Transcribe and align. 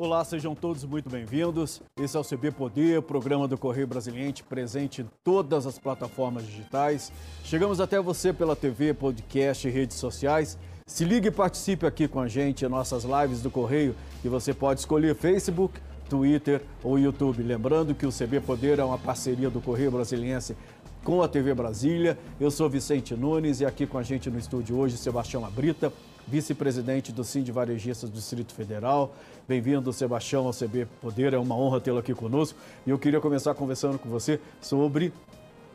Olá, 0.00 0.24
sejam 0.24 0.54
todos 0.54 0.84
muito 0.84 1.10
bem-vindos. 1.10 1.82
Esse 2.00 2.16
é 2.16 2.20
o 2.20 2.22
CB 2.22 2.52
Poder, 2.52 3.02
programa 3.02 3.48
do 3.48 3.58
Correio 3.58 3.88
Brasiliense, 3.88 4.44
presente 4.44 5.02
em 5.02 5.10
todas 5.24 5.66
as 5.66 5.76
plataformas 5.76 6.46
digitais. 6.46 7.10
Chegamos 7.42 7.80
até 7.80 8.00
você 8.00 8.32
pela 8.32 8.54
TV, 8.54 8.94
podcast 8.94 9.66
e 9.66 9.70
redes 9.72 9.96
sociais. 9.96 10.56
Se 10.86 11.04
ligue 11.04 11.26
e 11.26 11.32
participe 11.32 11.84
aqui 11.84 12.06
com 12.06 12.20
a 12.20 12.28
gente 12.28 12.64
em 12.64 12.68
nossas 12.68 13.02
lives 13.02 13.42
do 13.42 13.50
Correio, 13.50 13.92
que 14.22 14.28
você 14.28 14.54
pode 14.54 14.78
escolher 14.78 15.16
Facebook, 15.16 15.80
Twitter 16.08 16.62
ou 16.84 16.96
YouTube. 16.96 17.42
Lembrando 17.42 17.92
que 17.92 18.06
o 18.06 18.12
CB 18.12 18.38
Poder 18.42 18.78
é 18.78 18.84
uma 18.84 18.98
parceria 18.98 19.50
do 19.50 19.60
Correio 19.60 19.90
Brasiliense 19.90 20.56
com 21.02 21.22
a 21.22 21.26
TV 21.26 21.54
Brasília. 21.54 22.16
Eu 22.38 22.52
sou 22.52 22.70
Vicente 22.70 23.16
Nunes 23.16 23.60
e 23.60 23.66
aqui 23.66 23.84
com 23.84 23.98
a 23.98 24.04
gente 24.04 24.30
no 24.30 24.38
estúdio 24.38 24.76
hoje, 24.76 24.96
Sebastião 24.96 25.44
Abrita, 25.44 25.92
vice-presidente 26.30 27.10
do 27.10 27.24
Sind 27.24 27.50
Varejistas 27.50 28.10
do 28.10 28.14
Distrito 28.14 28.52
Federal. 28.52 29.14
Bem-vindo, 29.48 29.90
Sebastião, 29.92 30.46
ao 30.46 30.52
CB 30.52 30.86
Poder. 31.00 31.32
É 31.32 31.38
uma 31.38 31.56
honra 31.56 31.80
tê-lo 31.80 31.98
aqui 31.98 32.14
conosco. 32.14 32.58
E 32.86 32.90
eu 32.90 32.98
queria 32.98 33.20
começar 33.20 33.54
conversando 33.54 33.98
com 33.98 34.10
você 34.10 34.38
sobre 34.60 35.12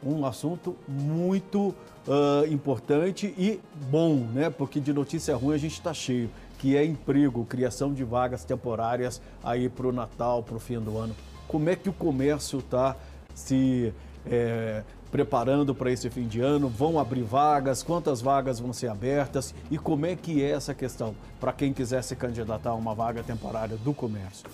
um 0.03 0.25
assunto 0.25 0.75
muito 0.87 1.73
uh, 2.07 2.45
importante 2.51 3.33
e 3.37 3.59
bom, 3.89 4.15
né? 4.15 4.49
Porque 4.49 4.79
de 4.79 4.93
notícia 4.93 5.35
ruim 5.35 5.55
a 5.55 5.57
gente 5.57 5.73
está 5.73 5.93
cheio, 5.93 6.29
que 6.59 6.77
é 6.77 6.85
emprego, 6.85 7.45
criação 7.45 7.91
de 7.91 8.03
vagas 8.03 8.43
temporárias 8.43 9.21
aí 9.43 9.69
para 9.69 9.87
o 9.87 9.91
Natal, 9.91 10.43
para 10.43 10.55
o 10.55 10.59
fim 10.59 10.79
do 10.79 10.97
ano. 10.97 11.15
Como 11.47 11.67
é 11.69 11.75
que 11.75 11.89
o 11.89 11.93
comércio 11.93 12.59
está 12.59 12.95
se 13.33 13.91
é, 14.25 14.83
preparando 15.11 15.75
para 15.75 15.91
esse 15.91 16.09
fim 16.09 16.27
de 16.27 16.41
ano? 16.41 16.67
Vão 16.67 16.99
abrir 16.99 17.23
vagas? 17.23 17.83
Quantas 17.83 18.21
vagas 18.21 18.59
vão 18.59 18.73
ser 18.73 18.87
abertas? 18.87 19.53
E 19.69 19.77
como 19.77 20.05
é 20.05 20.15
que 20.15 20.43
é 20.43 20.51
essa 20.51 20.73
questão 20.73 21.15
para 21.39 21.53
quem 21.53 21.73
quiser 21.73 22.03
se 22.03 22.15
candidatar 22.15 22.71
a 22.71 22.75
uma 22.75 22.95
vaga 22.95 23.23
temporária 23.23 23.77
do 23.77 23.93
comércio? 23.93 24.45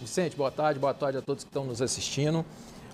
Vicente, 0.00 0.36
boa 0.36 0.50
tarde, 0.50 0.78
boa 0.78 0.94
tarde 0.94 1.18
a 1.18 1.22
todos 1.22 1.44
que 1.44 1.50
estão 1.50 1.64
nos 1.64 1.82
assistindo. 1.82 2.44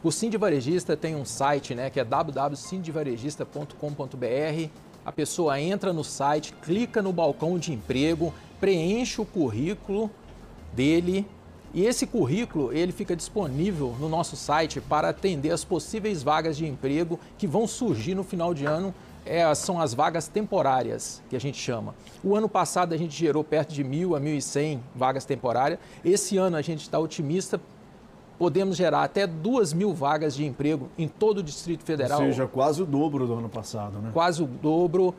O 0.02 0.10
Cindy 0.10 0.36
Varejista 0.36 0.96
tem 0.96 1.14
um 1.16 1.24
site, 1.24 1.74
né, 1.74 1.88
que 1.88 2.00
é 2.00 2.04
www.cindyvarejista.com.br. 2.04 4.68
A 5.04 5.12
pessoa 5.12 5.60
entra 5.60 5.92
no 5.92 6.02
site, 6.02 6.52
clica 6.62 7.02
no 7.02 7.12
balcão 7.12 7.58
de 7.58 7.72
emprego, 7.72 8.32
preenche 8.58 9.20
o 9.20 9.24
currículo 9.24 10.10
dele, 10.72 11.27
e 11.75 11.84
esse 11.84 12.06
currículo, 12.06 12.72
ele 12.72 12.92
fica 12.92 13.17
disponível 13.17 13.97
no 13.98 14.08
nosso 14.08 14.36
site 14.36 14.80
para 14.80 15.08
atender 15.08 15.50
as 15.50 15.64
possíveis 15.64 16.22
vagas 16.22 16.56
de 16.56 16.64
emprego 16.64 17.19
que 17.36 17.48
vão 17.48 17.67
surgir 17.67 18.14
no 18.14 18.22
final 18.22 18.55
de 18.55 18.64
ano. 18.64 18.94
É, 19.27 19.53
são 19.55 19.80
as 19.80 19.95
vagas 19.95 20.28
temporárias, 20.28 21.22
que 21.30 21.34
a 21.34 21.41
gente 21.41 21.58
chama. 21.58 21.95
O 22.22 22.36
ano 22.36 22.48
passado 22.48 22.92
a 22.92 22.97
gente 22.97 23.17
gerou 23.17 23.42
perto 23.42 23.72
de 23.72 23.83
mil 23.83 24.14
a 24.14 24.20
1.100 24.20 24.78
vagas 24.95 25.25
temporárias. 25.25 25.80
Esse 26.05 26.36
ano 26.36 26.56
a 26.56 26.62
gente 26.62 26.83
está 26.83 26.98
otimista, 26.98 27.58
podemos 28.39 28.77
gerar 28.77 29.02
até 29.02 29.27
duas 29.27 29.72
mil 29.72 29.92
vagas 29.95 30.34
de 30.36 30.45
emprego 30.45 30.89
em 30.98 31.08
todo 31.08 31.39
o 31.39 31.42
Distrito 31.42 31.83
Federal. 31.83 32.20
Ou 32.20 32.27
seja, 32.27 32.47
quase 32.47 32.83
o 32.83 32.86
dobro 32.86 33.27
do 33.27 33.34
ano 33.34 33.48
passado, 33.48 33.98
né? 33.98 34.11
Quase 34.12 34.42
o 34.42 34.47
dobro. 34.47 35.14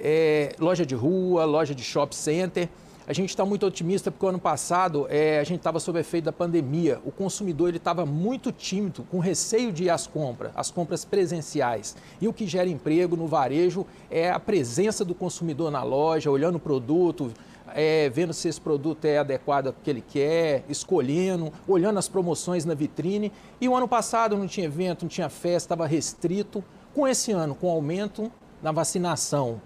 É, 0.00 0.54
loja 0.58 0.86
de 0.86 0.94
rua, 0.94 1.44
loja 1.44 1.74
de 1.74 1.84
shopping 1.84 2.16
center. 2.16 2.68
A 3.06 3.12
gente 3.12 3.30
está 3.30 3.44
muito 3.44 3.66
otimista 3.66 4.10
porque 4.10 4.24
o 4.24 4.28
ano 4.28 4.38
passado 4.38 5.06
é, 5.08 5.40
a 5.40 5.44
gente 5.44 5.58
estava 5.58 5.80
sob 5.80 5.98
efeito 5.98 6.26
da 6.26 6.32
pandemia. 6.32 7.00
O 7.04 7.10
consumidor 7.10 7.74
estava 7.74 8.04
muito 8.04 8.52
tímido, 8.52 9.04
com 9.10 9.18
receio 9.18 9.72
de 9.72 9.84
ir 9.84 9.90
às 9.90 10.06
compras, 10.06 10.52
as 10.54 10.70
compras 10.70 11.04
presenciais. 11.04 11.96
E 12.20 12.28
o 12.28 12.32
que 12.32 12.46
gera 12.46 12.68
emprego 12.68 13.16
no 13.16 13.26
varejo 13.26 13.86
é 14.10 14.30
a 14.30 14.38
presença 14.38 15.04
do 15.04 15.14
consumidor 15.14 15.70
na 15.70 15.82
loja, 15.82 16.30
olhando 16.30 16.56
o 16.56 16.60
produto, 16.60 17.32
é, 17.74 18.10
vendo 18.10 18.32
se 18.32 18.48
esse 18.48 18.60
produto 18.60 19.04
é 19.04 19.18
adequado 19.18 19.68
ao 19.68 19.72
que 19.72 19.88
ele 19.88 20.04
quer, 20.06 20.64
escolhendo, 20.68 21.52
olhando 21.66 21.98
as 21.98 22.08
promoções 22.08 22.64
na 22.64 22.74
vitrine. 22.74 23.32
E 23.60 23.68
o 23.68 23.74
ano 23.74 23.88
passado 23.88 24.36
não 24.36 24.46
tinha 24.46 24.66
evento, 24.66 25.02
não 25.02 25.08
tinha 25.08 25.28
festa, 25.28 25.74
estava 25.74 25.86
restrito. 25.86 26.62
Com 26.94 27.08
esse 27.08 27.32
ano, 27.32 27.54
com 27.54 27.70
aumento 27.70 28.30
na 28.62 28.72
vacinação, 28.72 29.60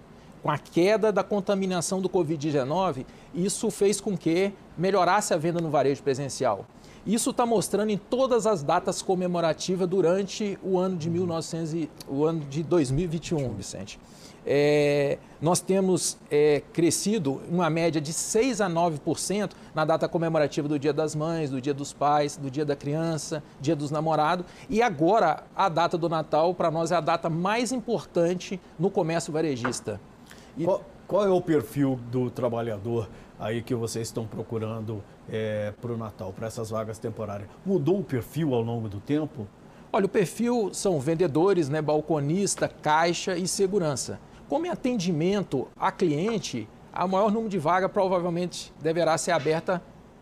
com 0.45 0.51
a 0.51 0.59
queda 0.59 1.11
da 1.11 1.23
contaminação 1.23 1.99
do 1.99 2.07
Covid-19, 2.07 3.03
isso 3.33 3.71
fez 3.71 3.99
com 3.99 4.15
que 4.15 4.53
melhorasse 4.77 5.33
a 5.33 5.37
venda 5.37 5.59
no 5.59 5.71
varejo 5.71 6.03
presencial. 6.03 6.67
Isso 7.03 7.31
está 7.31 7.47
mostrando 7.47 7.89
em 7.89 7.97
todas 7.97 8.45
as 8.45 8.61
datas 8.61 9.01
comemorativas 9.01 9.89
durante 9.89 10.55
o 10.61 10.77
ano 10.77 10.97
de 10.97 11.09
1900 11.09 11.73
e, 11.73 11.89
o 12.07 12.25
ano 12.25 12.41
de 12.41 12.61
2021, 12.61 13.55
Vicente. 13.55 13.99
É, 14.45 15.17
nós 15.41 15.61
temos 15.61 16.15
é, 16.29 16.61
crescido 16.71 17.41
uma 17.49 17.67
média 17.67 17.99
de 17.99 18.13
6 18.13 18.61
a 18.61 18.69
9% 18.69 19.49
na 19.73 19.83
data 19.83 20.07
comemorativa 20.07 20.67
do 20.67 20.77
Dia 20.77 20.93
das 20.93 21.15
Mães, 21.15 21.49
do 21.49 21.59
Dia 21.59 21.73
dos 21.73 21.91
Pais, 21.91 22.37
do 22.37 22.51
Dia 22.51 22.63
da 22.63 22.75
Criança, 22.75 23.41
Dia 23.59 23.75
dos 23.75 23.89
Namorados. 23.89 24.45
E 24.69 24.79
agora, 24.83 25.43
a 25.55 25.67
data 25.69 25.97
do 25.97 26.07
Natal, 26.07 26.53
para 26.53 26.69
nós, 26.69 26.91
é 26.91 26.95
a 26.95 27.01
data 27.01 27.31
mais 27.31 27.71
importante 27.71 28.61
no 28.77 28.91
comércio 28.91 29.33
varejista. 29.33 29.99
E... 30.57 30.63
Qual, 30.63 30.83
qual, 31.07 31.25
é 31.25 31.29
o 31.29 31.41
perfil 31.41 31.99
do 32.11 32.29
trabalhador 32.29 33.09
aí 33.39 33.61
que 33.61 33.75
vocês 33.75 34.07
estão 34.07 34.25
procurando 34.25 35.03
é, 35.29 35.73
para 35.81 35.91
o 35.91 35.97
Natal, 35.97 36.33
para 36.33 36.47
essas 36.47 36.69
vagas 36.69 36.97
temporárias? 36.97 37.49
Mudou 37.65 37.99
o 37.99 38.03
perfil 38.03 38.53
ao 38.53 38.61
longo 38.61 38.87
do 38.87 38.99
tempo? 38.99 39.47
Olha, 39.91 40.05
o 40.05 40.09
perfil 40.09 40.71
são 40.73 40.99
vendedores, 40.99 41.69
né, 41.69 41.81
balconista, 41.81 42.67
caixa 42.67 43.37
e 43.37 43.47
segurança. 43.47 44.19
Como 44.49 44.65
é 44.65 44.69
atendimento 44.69 45.67
a 45.75 45.91
cliente, 45.91 46.67
a 46.91 47.07
maior 47.07 47.31
número 47.31 47.49
de 47.49 47.57
vaga 47.57 47.87
provavelmente 47.87 48.73
deverá 48.81 49.17
ser 49.17 49.31
aberta 49.31 49.81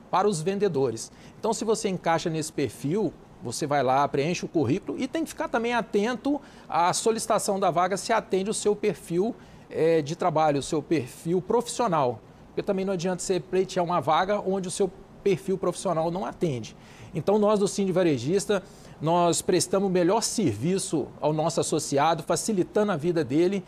para 0.09 0.27
os 0.27 0.41
vendedores. 0.41 1.11
Então, 1.39 1.53
se 1.53 1.65
você 1.65 1.89
encaixa 1.89 2.29
nesse 2.29 2.53
perfil, 2.53 3.11
você 3.43 3.67
vai 3.67 3.83
lá, 3.83 4.07
preenche 4.07 4.45
o 4.45 4.47
currículo 4.47 4.97
e 4.99 5.07
tem 5.07 5.23
que 5.23 5.29
ficar 5.29 5.49
também 5.49 5.73
atento 5.73 6.39
à 6.69 6.93
solicitação 6.93 7.59
da 7.59 7.69
vaga 7.69 7.97
se 7.97 8.13
atende 8.13 8.49
o 8.49 8.53
seu 8.53 8.75
perfil 8.75 9.35
é, 9.73 10.01
de 10.01 10.15
trabalho, 10.15 10.59
o 10.59 10.63
seu 10.63 10.81
perfil 10.81 11.41
profissional. 11.41 12.19
Porque 12.47 12.61
também 12.61 12.85
não 12.85 12.93
adianta 12.93 13.21
você 13.21 13.39
pleitear 13.39 13.83
uma 13.83 13.99
vaga 13.99 14.39
onde 14.39 14.67
o 14.67 14.71
seu 14.71 14.91
perfil 15.23 15.57
profissional 15.57 16.11
não 16.11 16.25
atende. 16.25 16.75
Então, 17.13 17.39
nós 17.39 17.59
do 17.59 17.67
Cine 17.67 17.91
Varejista, 17.91 18.63
nós 19.01 19.41
prestamos 19.41 19.89
o 19.89 19.91
melhor 19.91 20.21
serviço 20.21 21.07
ao 21.19 21.33
nosso 21.33 21.59
associado, 21.59 22.23
facilitando 22.23 22.91
a 22.91 22.97
vida 22.97 23.23
dele. 23.23 23.63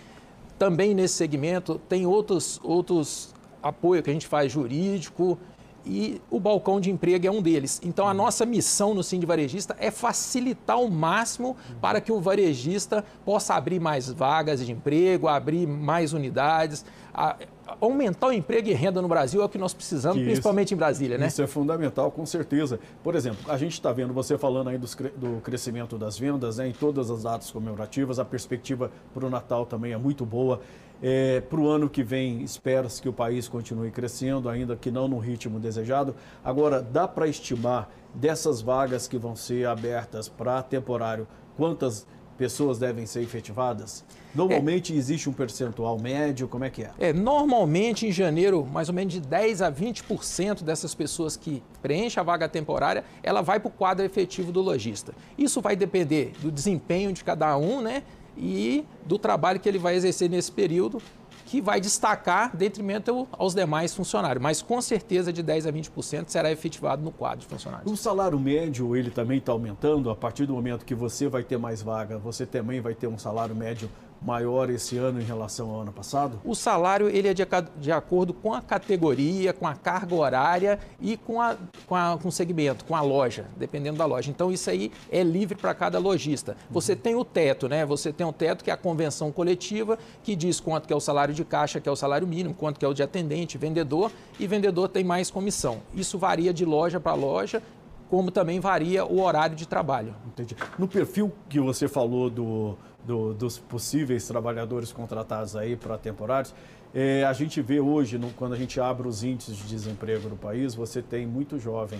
Também 0.57 0.93
nesse 0.93 1.15
segmento 1.15 1.81
tem 1.89 2.05
outros, 2.05 2.59
outros 2.63 3.33
apoio 3.61 4.01
que 4.03 4.09
a 4.09 4.13
gente 4.13 4.27
faz 4.27 4.51
jurídico, 4.51 5.37
e 5.85 6.21
o 6.29 6.39
balcão 6.39 6.79
de 6.79 6.89
emprego 6.89 7.27
é 7.27 7.31
um 7.31 7.41
deles. 7.41 7.79
Então, 7.83 8.07
a 8.07 8.13
nossa 8.13 8.45
missão 8.45 8.93
no 8.93 9.03
Cine 9.03 9.25
Varejista 9.25 9.75
é 9.79 9.91
facilitar 9.91 10.77
ao 10.77 10.89
máximo 10.89 11.55
para 11.79 12.01
que 12.01 12.11
o 12.11 12.19
varejista 12.19 13.05
possa 13.23 13.53
abrir 13.53 13.79
mais 13.79 14.09
vagas 14.09 14.65
de 14.65 14.71
emprego, 14.71 15.27
abrir 15.27 15.67
mais 15.67 16.13
unidades, 16.13 16.83
a, 17.13 17.37
aumentar 17.79 18.27
o 18.27 18.31
emprego 18.31 18.67
e 18.69 18.73
renda 18.73 19.01
no 19.01 19.07
Brasil 19.07 19.41
é 19.41 19.45
o 19.45 19.49
que 19.49 19.57
nós 19.57 19.73
precisamos, 19.73 20.21
principalmente 20.23 20.73
em 20.73 20.77
Brasília, 20.77 21.17
né? 21.17 21.27
Isso 21.27 21.41
é 21.41 21.47
fundamental, 21.47 22.11
com 22.11 22.25
certeza. 22.25 22.79
Por 23.03 23.15
exemplo, 23.15 23.51
a 23.51 23.57
gente 23.57 23.73
está 23.73 23.91
vendo 23.91 24.13
você 24.13 24.37
falando 24.37 24.69
aí 24.69 24.77
do 24.77 25.41
crescimento 25.41 25.97
das 25.97 26.17
vendas 26.17 26.57
né, 26.57 26.67
em 26.67 26.73
todas 26.73 27.09
as 27.09 27.23
datas 27.23 27.51
comemorativas, 27.51 28.19
a 28.19 28.25
perspectiva 28.25 28.91
para 29.13 29.25
o 29.25 29.29
Natal 29.29 29.65
também 29.65 29.93
é 29.93 29.97
muito 29.97 30.25
boa. 30.25 30.61
É, 31.01 31.41
para 31.41 31.59
o 31.59 31.67
ano 31.67 31.89
que 31.89 32.03
vem, 32.03 32.41
espera-se 32.41 33.01
que 33.01 33.09
o 33.09 33.13
país 33.13 33.47
continue 33.47 33.91
crescendo, 33.91 34.49
ainda 34.49 34.75
que 34.75 34.89
não 34.89 35.07
no 35.07 35.19
ritmo 35.19 35.59
desejado. 35.59 36.15
Agora, 36.43 36.81
dá 36.81 37.07
para 37.07 37.27
estimar 37.27 37.89
dessas 38.13 38.61
vagas 38.61 39.07
que 39.07 39.17
vão 39.17 39.35
ser 39.35 39.67
abertas 39.67 40.29
para 40.29 40.63
temporário, 40.63 41.27
quantas 41.57 42.07
pessoas 42.37 42.77
devem 42.77 43.05
ser 43.05 43.21
efetivadas? 43.21 44.03
Normalmente 44.33 44.93
é. 44.93 44.97
existe 44.97 45.29
um 45.29 45.33
percentual 45.33 45.97
médio, 45.97 46.47
como 46.47 46.65
é 46.65 46.69
que 46.69 46.83
é? 46.83 46.91
É, 46.99 47.13
normalmente 47.13 48.05
em 48.05 48.11
janeiro, 48.11 48.65
mais 48.65 48.89
ou 48.89 48.95
menos 48.95 49.13
de 49.13 49.21
10 49.21 49.61
a 49.61 49.71
20% 49.71 50.63
dessas 50.63 50.93
pessoas 50.93 51.37
que 51.37 51.63
preenchem 51.81 52.19
a 52.19 52.23
vaga 52.23 52.49
temporária, 52.49 53.03
ela 53.23 53.41
vai 53.41 53.59
para 53.59 53.69
o 53.69 53.71
quadro 53.71 54.05
efetivo 54.05 54.51
do 54.51 54.61
lojista. 54.61 55.13
Isso 55.37 55.61
vai 55.61 55.75
depender 55.75 56.33
do 56.41 56.51
desempenho 56.51 57.13
de 57.13 57.23
cada 57.23 57.57
um, 57.57 57.81
né? 57.81 58.03
E 58.37 58.85
do 59.05 59.17
trabalho 59.17 59.59
que 59.59 59.67
ele 59.67 59.77
vai 59.77 59.95
exercer 59.95 60.29
nesse 60.29 60.51
período, 60.51 61.01
que 61.45 61.61
vai 61.61 61.79
destacar 61.79 62.55
detrimento 62.55 63.27
aos 63.31 63.53
demais 63.53 63.93
funcionários. 63.93 64.41
Mas 64.41 64.61
com 64.61 64.81
certeza 64.81 65.31
de 65.31 65.43
10 65.43 65.67
a 65.67 65.71
20% 65.71 66.25
será 66.27 66.51
efetivado 66.51 67.03
no 67.03 67.11
quadro 67.11 67.39
de 67.39 67.45
funcionários. 67.45 67.91
O 67.91 67.95
salário 67.95 68.39
médio, 68.39 68.95
ele 68.95 69.11
também 69.11 69.37
está 69.37 69.51
aumentando? 69.51 70.09
A 70.09 70.15
partir 70.15 70.45
do 70.45 70.53
momento 70.53 70.83
que 70.83 70.95
você 70.95 71.27
vai 71.27 71.43
ter 71.43 71.57
mais 71.57 71.81
vaga, 71.81 72.17
você 72.17 72.45
também 72.45 72.81
vai 72.81 72.95
ter 72.95 73.07
um 73.07 73.17
salário 73.17 73.55
médio 73.55 73.89
maior 74.25 74.69
esse 74.69 74.97
ano 74.97 75.21
em 75.21 75.23
relação 75.23 75.69
ao 75.69 75.81
ano 75.81 75.93
passado? 75.93 76.41
O 76.43 76.55
salário 76.55 77.07
ele 77.07 77.27
é 77.27 77.33
de, 77.33 77.45
de 77.77 77.91
acordo 77.91 78.33
com 78.33 78.53
a 78.53 78.61
categoria, 78.61 79.53
com 79.53 79.67
a 79.67 79.75
carga 79.75 80.15
horária 80.15 80.79
e 80.99 81.15
com, 81.15 81.39
a, 81.39 81.55
com, 81.85 81.95
a, 81.95 82.17
com 82.19 82.29
o 82.29 82.31
segmento, 82.31 82.83
com 82.85 82.95
a 82.95 83.01
loja, 83.01 83.45
dependendo 83.55 83.97
da 83.97 84.05
loja. 84.05 84.31
Então 84.31 84.51
isso 84.51 84.69
aí 84.69 84.91
é 85.11 85.23
livre 85.23 85.55
para 85.55 85.73
cada 85.75 85.99
lojista. 85.99 86.57
Você 86.71 86.93
uhum. 86.93 86.97
tem 86.97 87.15
o 87.15 87.23
teto, 87.23 87.69
né? 87.69 87.85
Você 87.85 88.11
tem 88.11 88.25
o 88.25 88.33
teto 88.33 88.63
que 88.63 88.71
é 88.71 88.73
a 88.73 88.77
convenção 88.77 89.31
coletiva, 89.31 89.99
que 90.23 90.35
diz 90.35 90.59
quanto 90.59 90.87
que 90.87 90.93
é 90.93 90.95
o 90.95 90.99
salário 90.99 91.33
de 91.33 91.45
caixa, 91.45 91.79
que 91.79 91.87
é 91.87 91.91
o 91.91 91.95
salário 91.95 92.27
mínimo, 92.27 92.55
quanto 92.55 92.79
que 92.79 92.85
é 92.85 92.87
o 92.87 92.93
de 92.93 93.03
atendente, 93.03 93.57
vendedor, 93.57 94.11
e 94.39 94.47
vendedor 94.47 94.89
tem 94.89 95.03
mais 95.03 95.29
comissão. 95.29 95.81
Isso 95.93 96.17
varia 96.17 96.53
de 96.53 96.65
loja 96.65 96.99
para 96.99 97.13
loja 97.13 97.61
como 98.09 98.31
também 98.31 98.59
varia 98.59 99.05
o 99.05 99.21
horário 99.21 99.55
de 99.55 99.67
trabalho. 99.67 100.15
Entendi. 100.27 100.55
No 100.77 100.87
perfil 100.87 101.31
que 101.49 101.59
você 101.59 101.87
falou 101.87 102.29
do, 102.29 102.77
do, 103.03 103.33
dos 103.33 103.57
possíveis 103.57 104.27
trabalhadores 104.27 104.91
contratados 104.91 105.55
aí 105.55 105.75
para 105.75 105.97
temporários, 105.97 106.53
é, 106.93 107.25
a 107.25 107.33
gente 107.33 107.61
vê 107.61 107.79
hoje, 107.79 108.17
no, 108.17 108.31
quando 108.31 108.53
a 108.53 108.57
gente 108.57 108.79
abre 108.79 109.05
os 109.05 109.21
índices 109.21 109.57
de 109.57 109.67
desemprego 109.67 110.29
no 110.29 110.37
país, 110.37 110.73
você 110.73 111.01
tem 111.01 111.27
muito 111.27 111.59
jovem 111.59 111.99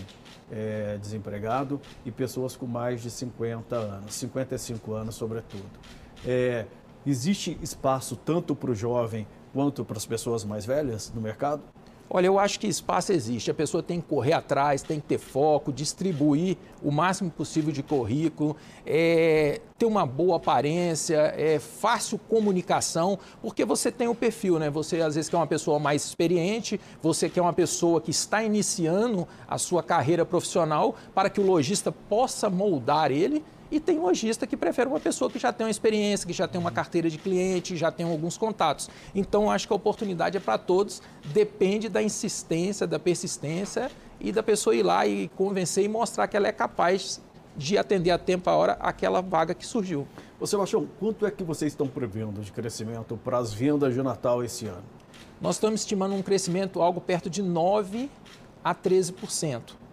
é, 0.50 0.96
desempregado 0.98 1.78
e 2.04 2.10
pessoas 2.10 2.56
com 2.56 2.66
mais 2.66 3.02
de 3.02 3.10
50 3.10 3.76
anos, 3.76 4.14
55 4.14 4.94
anos 4.94 5.14
sobretudo. 5.14 5.66
É, 6.24 6.64
existe 7.06 7.58
espaço 7.60 8.16
tanto 8.16 8.56
para 8.56 8.70
o 8.70 8.74
jovem 8.74 9.26
quanto 9.52 9.84
para 9.84 9.98
as 9.98 10.06
pessoas 10.06 10.44
mais 10.44 10.64
velhas 10.64 11.12
no 11.14 11.20
mercado? 11.20 11.62
Olha, 12.08 12.26
eu 12.26 12.38
acho 12.38 12.60
que 12.60 12.68
espaço 12.68 13.12
existe. 13.12 13.50
A 13.50 13.54
pessoa 13.54 13.82
tem 13.82 14.00
que 14.00 14.06
correr 14.06 14.32
atrás, 14.32 14.82
tem 14.82 15.00
que 15.00 15.06
ter 15.06 15.18
foco, 15.18 15.72
distribuir 15.72 16.56
o 16.82 16.92
máximo 16.92 17.30
possível 17.30 17.72
de 17.72 17.82
currículo, 17.82 18.56
é, 18.86 19.60
ter 19.76 19.86
uma 19.86 20.06
boa 20.06 20.36
aparência, 20.36 21.34
é, 21.36 21.58
fácil 21.58 22.18
comunicação, 22.18 23.18
porque 23.42 23.64
você 23.64 23.90
tem 23.90 24.06
o 24.06 24.14
perfil, 24.14 24.58
né? 24.58 24.70
Você 24.70 25.00
às 25.00 25.16
vezes 25.16 25.28
quer 25.28 25.36
uma 25.36 25.46
pessoa 25.46 25.80
mais 25.80 26.04
experiente, 26.04 26.80
você 27.02 27.28
quer 27.28 27.40
uma 27.40 27.52
pessoa 27.52 28.00
que 28.00 28.12
está 28.12 28.42
iniciando 28.42 29.26
a 29.48 29.58
sua 29.58 29.82
carreira 29.82 30.24
profissional 30.24 30.94
para 31.12 31.28
que 31.28 31.40
o 31.40 31.46
lojista 31.46 31.90
possa 31.90 32.48
moldar 32.48 33.10
ele 33.10 33.42
e 33.70 33.80
tem 33.80 33.98
lojista 33.98 34.46
que 34.46 34.56
prefere 34.56 34.88
uma 34.88 35.00
pessoa 35.00 35.30
que 35.30 35.38
já 35.38 35.52
tem 35.52 35.66
uma 35.66 35.70
experiência, 35.70 36.26
que 36.26 36.32
já 36.32 36.46
tem 36.46 36.60
uma 36.60 36.70
carteira 36.70 37.10
de 37.10 37.18
cliente, 37.18 37.76
já 37.76 37.90
tem 37.90 38.06
alguns 38.06 38.36
contatos. 38.36 38.88
Então, 39.14 39.50
acho 39.50 39.66
que 39.66 39.72
a 39.72 39.76
oportunidade 39.76 40.36
é 40.36 40.40
para 40.40 40.58
todos, 40.58 41.02
depende 41.32 41.88
da 41.88 42.02
insistência, 42.02 42.86
da 42.86 42.98
persistência 42.98 43.90
e 44.20 44.32
da 44.32 44.42
pessoa 44.42 44.74
ir 44.74 44.82
lá 44.82 45.06
e 45.06 45.28
convencer 45.28 45.84
e 45.84 45.88
mostrar 45.88 46.26
que 46.28 46.36
ela 46.36 46.48
é 46.48 46.52
capaz 46.52 47.20
de 47.56 47.78
atender 47.78 48.10
a 48.10 48.18
tempo 48.18 48.50
a 48.50 48.54
hora 48.54 48.72
aquela 48.80 49.20
vaga 49.22 49.54
que 49.54 49.66
surgiu. 49.66 50.06
Você 50.38 50.54
achou 50.56 50.86
quanto 51.00 51.24
é 51.24 51.30
que 51.30 51.42
vocês 51.42 51.72
estão 51.72 51.88
prevendo 51.88 52.42
de 52.42 52.52
crescimento 52.52 53.16
para 53.16 53.38
as 53.38 53.52
vendas 53.52 53.94
de 53.94 54.02
Natal 54.02 54.44
esse 54.44 54.66
ano? 54.66 54.84
Nós 55.40 55.56
estamos 55.56 55.80
estimando 55.80 56.14
um 56.14 56.22
crescimento 56.22 56.82
algo 56.82 57.00
perto 57.00 57.30
de 57.30 57.42
9 57.42 58.10
a 58.62 58.74
13%. 58.74 59.85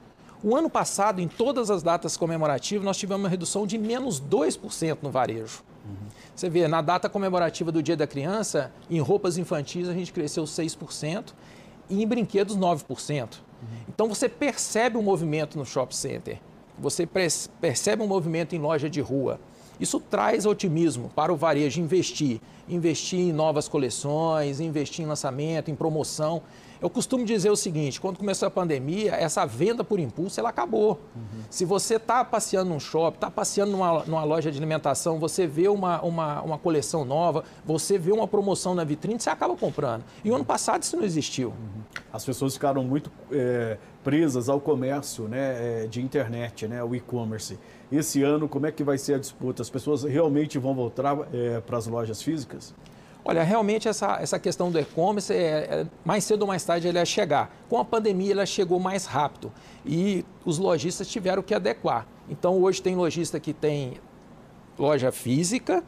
O 0.43 0.55
ano 0.55 0.69
passado, 0.69 1.21
em 1.21 1.27
todas 1.27 1.71
as 1.71 1.81
datas 1.81 2.17
comemorativas, 2.17 2.83
nós 2.83 2.97
tivemos 2.97 3.23
uma 3.23 3.29
redução 3.29 3.65
de 3.65 3.77
menos 3.77 4.21
2% 4.21 4.97
no 5.01 5.09
varejo. 5.09 5.63
Uhum. 5.85 6.07
Você 6.35 6.49
vê, 6.49 6.67
na 6.67 6.81
data 6.81 7.07
comemorativa 7.07 7.71
do 7.71 7.81
Dia 7.81 7.95
da 7.95 8.05
Criança, 8.05 8.71
em 8.89 8.99
roupas 8.99 9.37
infantis 9.37 9.87
a 9.87 9.93
gente 9.93 10.11
cresceu 10.11 10.43
6% 10.43 11.33
e 11.89 12.03
em 12.03 12.07
brinquedos 12.07 12.57
9%. 12.57 13.21
Uhum. 13.21 13.67
Então 13.87 14.09
você 14.09 14.27
percebe 14.27 14.97
o 14.97 14.99
um 14.99 15.03
movimento 15.03 15.57
no 15.57 15.65
shopping 15.65 15.95
center, 15.95 16.39
você 16.77 17.07
percebe 17.61 18.01
um 18.01 18.07
movimento 18.07 18.55
em 18.55 18.59
loja 18.59 18.89
de 18.89 18.99
rua. 18.99 19.39
Isso 19.79 19.99
traz 19.99 20.45
otimismo 20.45 21.09
para 21.15 21.33
o 21.33 21.35
varejo 21.35 21.81
investir, 21.81 22.39
investir 22.67 23.19
em 23.19 23.33
novas 23.33 23.67
coleções, 23.67 24.59
investir 24.59 25.03
em 25.03 25.07
lançamento, 25.07 25.69
em 25.69 25.75
promoção. 25.75 26.41
Eu 26.83 26.89
costumo 26.89 27.23
dizer 27.23 27.49
o 27.49 27.55
seguinte: 27.55 28.01
quando 28.01 28.17
começou 28.17 28.45
a 28.45 28.51
pandemia, 28.51 29.15
essa 29.15 29.45
venda 29.45 29.85
por 29.85 29.99
impulso 29.99 30.37
ela 30.37 30.49
acabou. 30.49 30.99
Uhum. 31.15 31.43
Se 31.49 31.63
você 31.63 31.95
está 31.95 32.25
passeando 32.25 32.69
num 32.69 32.79
shopping, 32.79 33.15
está 33.15 33.31
passeando 33.31 33.71
numa, 33.71 34.03
numa, 34.03 34.23
loja 34.25 34.51
de 34.51 34.57
alimentação, 34.57 35.17
você 35.17 35.47
vê 35.47 35.69
uma, 35.69 36.01
uma, 36.01 36.41
uma, 36.41 36.57
coleção 36.57 37.05
nova, 37.05 37.45
você 37.65 37.97
vê 37.97 38.11
uma 38.11 38.27
promoção 38.27 38.75
na 38.75 38.83
vitrine, 38.83 39.17
você 39.17 39.29
acaba 39.29 39.55
comprando. 39.55 40.03
E 40.25 40.29
o 40.31 40.35
ano 40.35 40.43
passado 40.43 40.83
isso 40.83 40.97
não 40.97 41.05
existiu. 41.05 41.49
Uhum. 41.49 41.83
As 42.11 42.25
pessoas 42.25 42.53
ficaram 42.53 42.83
muito 42.83 43.09
é, 43.31 43.77
presas 44.03 44.49
ao 44.49 44.59
comércio 44.59 45.29
né, 45.29 45.83
é, 45.83 45.87
de 45.87 46.01
internet, 46.01 46.67
né, 46.67 46.83
o 46.83 46.93
e-commerce. 46.93 47.57
Esse 47.93 48.23
ano, 48.23 48.49
como 48.49 48.65
é 48.65 48.71
que 48.71 48.83
vai 48.83 48.97
ser 48.97 49.13
a 49.13 49.17
disputa? 49.19 49.61
As 49.61 49.69
pessoas 49.69 50.01
realmente 50.01 50.57
vão 50.57 50.73
voltar 50.73 51.15
é, 51.31 51.61
para 51.61 51.77
as 51.77 51.85
lojas 51.85 52.23
físicas? 52.23 52.73
Olha, 53.23 53.43
realmente 53.43 53.87
essa, 53.87 54.17
essa 54.19 54.39
questão 54.39 54.71
do 54.71 54.79
e-commerce, 54.79 55.31
é, 55.31 55.37
é, 55.37 55.87
mais 56.03 56.23
cedo 56.23 56.41
ou 56.41 56.47
mais 56.47 56.63
tarde 56.65 56.87
ele 56.87 56.97
ia 56.97 57.05
chegar. 57.05 57.55
Com 57.69 57.77
a 57.77 57.85
pandemia, 57.85 58.31
ela 58.31 58.45
chegou 58.47 58.79
mais 58.79 59.05
rápido 59.05 59.51
e 59.85 60.25
os 60.43 60.57
lojistas 60.57 61.07
tiveram 61.07 61.43
que 61.43 61.53
adequar. 61.53 62.07
Então, 62.27 62.59
hoje 62.59 62.81
tem 62.81 62.95
lojista 62.95 63.39
que 63.39 63.53
tem 63.53 63.93
loja 64.77 65.11
física, 65.11 65.83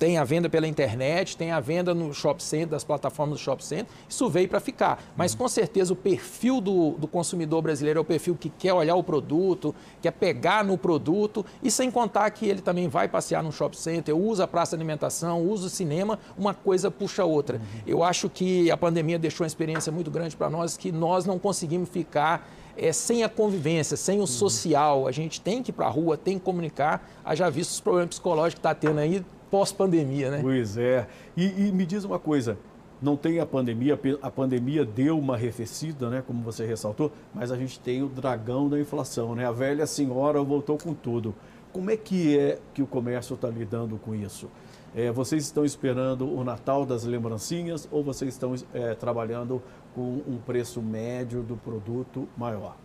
tem 0.00 0.16
a 0.16 0.24
venda 0.24 0.48
pela 0.48 0.66
internet, 0.66 1.36
tem 1.36 1.52
a 1.52 1.60
venda 1.60 1.92
no 1.92 2.14
shopping 2.14 2.42
center, 2.42 2.68
das 2.68 2.82
plataformas 2.82 3.38
do 3.38 3.42
shopping 3.42 3.62
center. 3.62 3.86
Isso 4.08 4.30
veio 4.30 4.48
para 4.48 4.58
ficar. 4.58 5.04
Mas 5.14 5.34
com 5.34 5.46
certeza 5.46 5.92
o 5.92 5.96
perfil 5.96 6.58
do, 6.58 6.92
do, 6.92 7.06
consumidor 7.06 7.60
brasileiro 7.60 7.98
é 7.98 8.00
o 8.00 8.04
perfil 8.04 8.34
que 8.34 8.48
quer 8.48 8.72
olhar 8.72 8.94
o 8.94 9.04
produto, 9.04 9.74
quer 10.00 10.12
pegar 10.12 10.64
no 10.64 10.78
produto 10.78 11.44
e 11.62 11.70
sem 11.70 11.90
contar 11.90 12.30
que 12.30 12.46
ele 12.46 12.62
também 12.62 12.88
vai 12.88 13.08
passear 13.08 13.42
no 13.42 13.52
shopping 13.52 13.76
center, 13.76 14.16
usa 14.16 14.44
a 14.44 14.48
praça 14.48 14.74
de 14.74 14.80
alimentação, 14.80 15.42
usa 15.42 15.66
o 15.66 15.70
cinema, 15.70 16.18
uma 16.36 16.54
coisa 16.54 16.90
puxa 16.90 17.20
a 17.20 17.26
outra. 17.26 17.60
Eu 17.86 18.02
acho 18.02 18.30
que 18.30 18.70
a 18.70 18.78
pandemia 18.78 19.18
deixou 19.18 19.44
uma 19.44 19.48
experiência 19.48 19.92
muito 19.92 20.10
grande 20.10 20.34
para 20.34 20.48
nós 20.48 20.78
que 20.78 20.90
nós 20.90 21.26
não 21.26 21.38
conseguimos 21.38 21.90
ficar 21.90 22.48
é, 22.74 22.90
sem 22.90 23.22
a 23.22 23.28
convivência, 23.28 23.98
sem 23.98 24.18
o 24.22 24.26
social. 24.26 25.06
A 25.06 25.12
gente 25.12 25.42
tem 25.42 25.62
que 25.62 25.70
ir 25.70 25.74
para 25.74 25.84
a 25.84 25.90
rua, 25.90 26.16
tem 26.16 26.38
que 26.38 26.44
comunicar. 26.46 27.06
Já 27.34 27.50
visto 27.50 27.72
os 27.72 27.80
problemas 27.80 28.08
psicológicos 28.08 28.54
que 28.54 28.60
está 28.60 28.74
tendo 28.74 28.98
aí 28.98 29.22
pós-pandemia, 29.50 30.30
né? 30.30 30.38
Pois 30.40 30.76
é. 30.76 31.06
E, 31.36 31.66
e, 31.66 31.72
me 31.72 31.84
diz 31.84 32.04
uma 32.04 32.18
coisa, 32.18 32.58
não 33.00 33.16
tem 33.16 33.40
a 33.40 33.46
pandemia, 33.46 33.98
a 34.22 34.30
pandemia 34.30 34.84
deu 34.84 35.18
uma 35.18 35.34
arrefecida, 35.34 36.10
né, 36.10 36.22
como 36.26 36.42
você 36.42 36.66
ressaltou, 36.66 37.10
mas 37.34 37.50
a 37.50 37.56
gente 37.56 37.80
tem 37.80 38.02
o 38.02 38.08
dragão 38.08 38.68
da 38.68 38.78
inflação, 38.78 39.34
né? 39.34 39.46
A 39.46 39.52
velha 39.52 39.86
senhora 39.86 40.42
voltou 40.42 40.76
com 40.78 40.94
tudo. 40.94 41.34
Como 41.72 41.90
é 41.90 41.96
que 41.96 42.38
é 42.38 42.58
que 42.74 42.82
o 42.82 42.86
comércio 42.86 43.34
está 43.34 43.48
lidando 43.48 43.96
com 43.96 44.14
isso? 44.14 44.48
É, 44.94 45.12
vocês 45.12 45.44
estão 45.44 45.64
esperando 45.64 46.28
o 46.28 46.42
Natal 46.42 46.84
das 46.84 47.04
lembrancinhas 47.04 47.88
ou 47.92 48.02
vocês 48.02 48.34
estão 48.34 48.54
é, 48.74 48.94
trabalhando 48.94 49.62
com 49.94 50.20
um 50.26 50.38
preço 50.44 50.82
médio 50.82 51.42
do 51.42 51.56
produto 51.56 52.28
maior? 52.36 52.76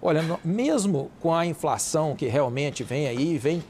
Olha, 0.00 0.22
mesmo 0.44 1.12
com 1.20 1.32
a 1.32 1.46
inflação 1.46 2.16
que 2.16 2.26
realmente 2.26 2.82
vem 2.82 3.06
aí, 3.06 3.38
vem 3.38 3.62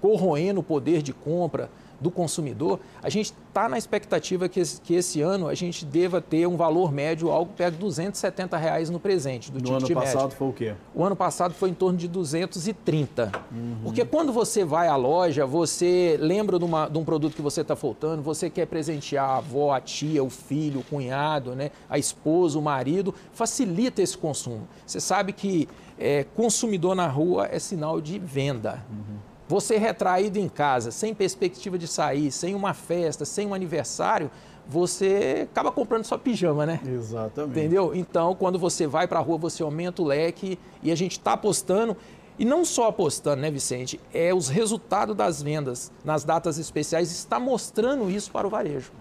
corroendo 0.00 0.60
o 0.60 0.62
poder 0.62 1.02
de 1.02 1.12
compra 1.12 1.68
do 2.00 2.10
consumidor, 2.10 2.80
a 3.02 3.08
gente 3.08 3.34
está 3.48 3.68
na 3.68 3.78
expectativa 3.78 4.48
que 4.48 4.60
esse, 4.60 4.80
que 4.80 4.94
esse, 4.94 5.22
ano 5.22 5.48
a 5.48 5.54
gente 5.54 5.84
deva 5.84 6.20
ter 6.20 6.46
um 6.46 6.56
valor 6.56 6.92
médio 6.92 7.30
algo 7.30 7.52
perto 7.56 7.74
de 7.74 7.80
270 7.80 8.56
reais 8.56 8.90
no 8.90 9.00
presente 9.00 9.50
do 9.50 9.62
No 9.62 9.76
ano 9.76 9.88
passado 9.88 10.22
médio. 10.22 10.36
foi 10.36 10.48
o 10.48 10.52
quê? 10.52 10.74
O 10.94 11.04
ano 11.04 11.16
passado 11.16 11.54
foi 11.54 11.70
em 11.70 11.74
torno 11.74 11.98
de 11.98 12.06
230. 12.06 13.32
Uhum. 13.50 13.76
Porque 13.84 14.04
quando 14.04 14.32
você 14.32 14.64
vai 14.64 14.88
à 14.88 14.96
loja, 14.96 15.46
você 15.46 16.18
lembra 16.20 16.58
de, 16.58 16.64
uma, 16.64 16.88
de 16.88 16.98
um 16.98 17.04
produto 17.04 17.34
que 17.34 17.42
você 17.42 17.62
está 17.62 17.74
faltando, 17.74 18.22
você 18.22 18.50
quer 18.50 18.66
presentear 18.66 19.28
a 19.28 19.36
avó, 19.38 19.72
a 19.72 19.80
tia, 19.80 20.22
o 20.22 20.30
filho, 20.30 20.80
o 20.80 20.84
cunhado, 20.84 21.54
né, 21.54 21.70
a 21.88 21.98
esposa, 21.98 22.58
o 22.58 22.62
marido, 22.62 23.14
facilita 23.32 24.02
esse 24.02 24.16
consumo. 24.18 24.68
Você 24.86 25.00
sabe 25.00 25.32
que 25.32 25.68
é, 25.98 26.24
consumidor 26.24 26.94
na 26.94 27.06
rua 27.06 27.48
é 27.50 27.58
sinal 27.58 28.00
de 28.00 28.18
venda. 28.18 28.84
Uhum. 28.90 29.16
Você 29.48 29.76
retraído 29.76 30.38
em 30.38 30.48
casa, 30.48 30.90
sem 30.90 31.14
perspectiva 31.14 31.78
de 31.78 31.86
sair, 31.86 32.32
sem 32.32 32.54
uma 32.54 32.74
festa, 32.74 33.24
sem 33.24 33.46
um 33.46 33.54
aniversário, 33.54 34.30
você 34.68 35.48
acaba 35.50 35.70
comprando 35.70 36.04
só 36.04 36.18
pijama, 36.18 36.66
né? 36.66 36.80
Exatamente. 36.84 37.58
Entendeu? 37.58 37.94
Então, 37.94 38.34
quando 38.34 38.58
você 38.58 38.86
vai 38.86 39.06
para 39.06 39.20
a 39.20 39.22
rua, 39.22 39.38
você 39.38 39.62
aumenta 39.62 40.02
o 40.02 40.04
leque 40.04 40.58
e 40.82 40.90
a 40.90 40.94
gente 40.96 41.12
está 41.12 41.34
apostando. 41.34 41.96
E 42.38 42.44
não 42.44 42.64
só 42.66 42.88
apostando, 42.88 43.40
né, 43.40 43.50
Vicente? 43.50 43.98
É 44.12 44.34
os 44.34 44.48
resultados 44.48 45.16
das 45.16 45.42
vendas 45.42 45.90
nas 46.04 46.22
datas 46.22 46.58
especiais 46.58 47.10
está 47.10 47.40
mostrando 47.40 48.10
isso 48.10 48.30
para 48.30 48.46
o 48.46 48.50
varejo. 48.50 48.92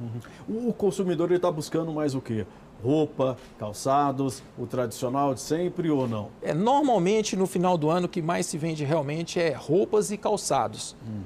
Uhum. 0.48 0.70
O 0.70 0.74
consumidor 0.74 1.32
está 1.32 1.52
buscando 1.52 1.92
mais 1.92 2.16
o 2.16 2.22
quê? 2.22 2.46
Roupa, 2.86 3.36
calçados, 3.58 4.44
o 4.58 4.68
tradicional 4.68 5.34
de 5.34 5.42
sempre 5.42 5.89
ou 5.89 6.08
não? 6.08 6.30
É, 6.42 6.54
normalmente, 6.54 7.36
no 7.36 7.48
final 7.48 7.77
do 7.77 7.89
ano, 7.89 8.06
o 8.06 8.10
que 8.10 8.22
mais 8.22 8.46
se 8.46 8.58
vende 8.58 8.86
realmente 8.86 9.39
é 9.39 9.54
roupas 9.54 10.12
e 10.12 10.18
calçados. 10.18 10.96
Hum. 11.06 11.24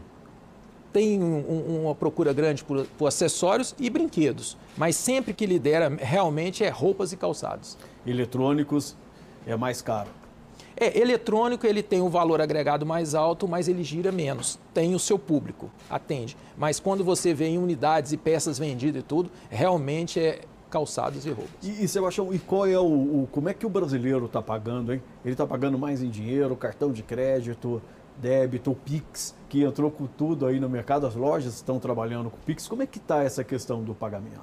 Tem 0.94 1.22
um, 1.22 1.38
um, 1.38 1.84
uma 1.84 1.94
procura 1.94 2.34
grande 2.34 2.64
por, 2.64 2.86
por, 2.98 3.08
acessórios 3.08 3.76
e 3.78 3.90
brinquedos, 3.90 4.58
mas 4.76 4.96
sempre 4.96 5.34
que 5.34 5.46
lidera 5.46 5.90
realmente 6.00 6.64
é 6.64 6.70
roupas 6.70 7.12
e 7.12 7.18
calçados. 7.18 7.78
Eletrônicos 8.08 8.96
é 9.46 9.56
mais 9.56 9.82
caro? 9.82 10.10
É, 10.76 10.98
eletrônico 10.98 11.68
ele 11.68 11.84
tem 11.84 12.02
um 12.02 12.10
valor 12.10 12.40
agregado 12.40 12.86
mais 12.86 13.14
alto, 13.14 13.48
mas 13.48 13.68
ele 13.68 13.84
gira 13.84 14.14
menos. 14.14 14.58
Tem 14.74 14.96
o 14.96 15.00
seu 15.00 15.20
público, 15.20 15.70
atende. 15.90 16.38
Mas 16.58 16.80
quando 16.80 17.04
você 17.04 17.34
vê 17.34 17.48
em 17.48 17.58
unidades 17.58 18.14
e 18.14 18.18
peças 18.18 18.58
vendidas 18.58 19.02
e 19.02 19.06
tudo, 19.06 19.30
realmente 19.50 20.20
é 20.20 20.40
calçados 20.70 21.26
e 21.26 21.30
roupas. 21.30 21.52
E, 21.64 21.84
e 21.84 21.88
Sebastião, 21.88 22.34
e 22.34 22.40
qual 22.40 22.66
é 22.66 22.80
o, 22.80 22.84
o 22.84 23.30
como 23.32 23.50
é 23.50 23.54
que 23.54 23.66
o 23.66 23.70
brasileiro 23.70 24.26
está 24.26 24.42
pagando, 24.42 24.94
hein? 24.94 25.02
Ele 25.24 25.34
está 25.34 25.46
pagando 25.46 25.78
mais 25.78 26.02
em 26.02 26.10
dinheiro, 26.10 26.56
cartão 26.56 26.92
de 26.92 27.04
crédito, 27.04 27.82
débito, 28.18 28.76
Pix, 28.86 29.36
que 29.48 29.64
entrou 29.64 29.90
com 29.90 30.06
tudo 30.06 30.46
aí 30.46 30.60
no 30.60 30.70
mercado, 30.70 31.08
as 31.08 31.16
lojas 31.16 31.56
estão 31.56 31.80
trabalhando 31.80 32.30
com 32.30 32.38
Pix. 32.46 32.68
Como 32.68 32.84
é 32.84 32.86
que 32.86 32.98
está 32.98 33.24
essa 33.24 33.44
questão 33.44 33.84
do 33.84 33.96
pagamento? 33.96 34.42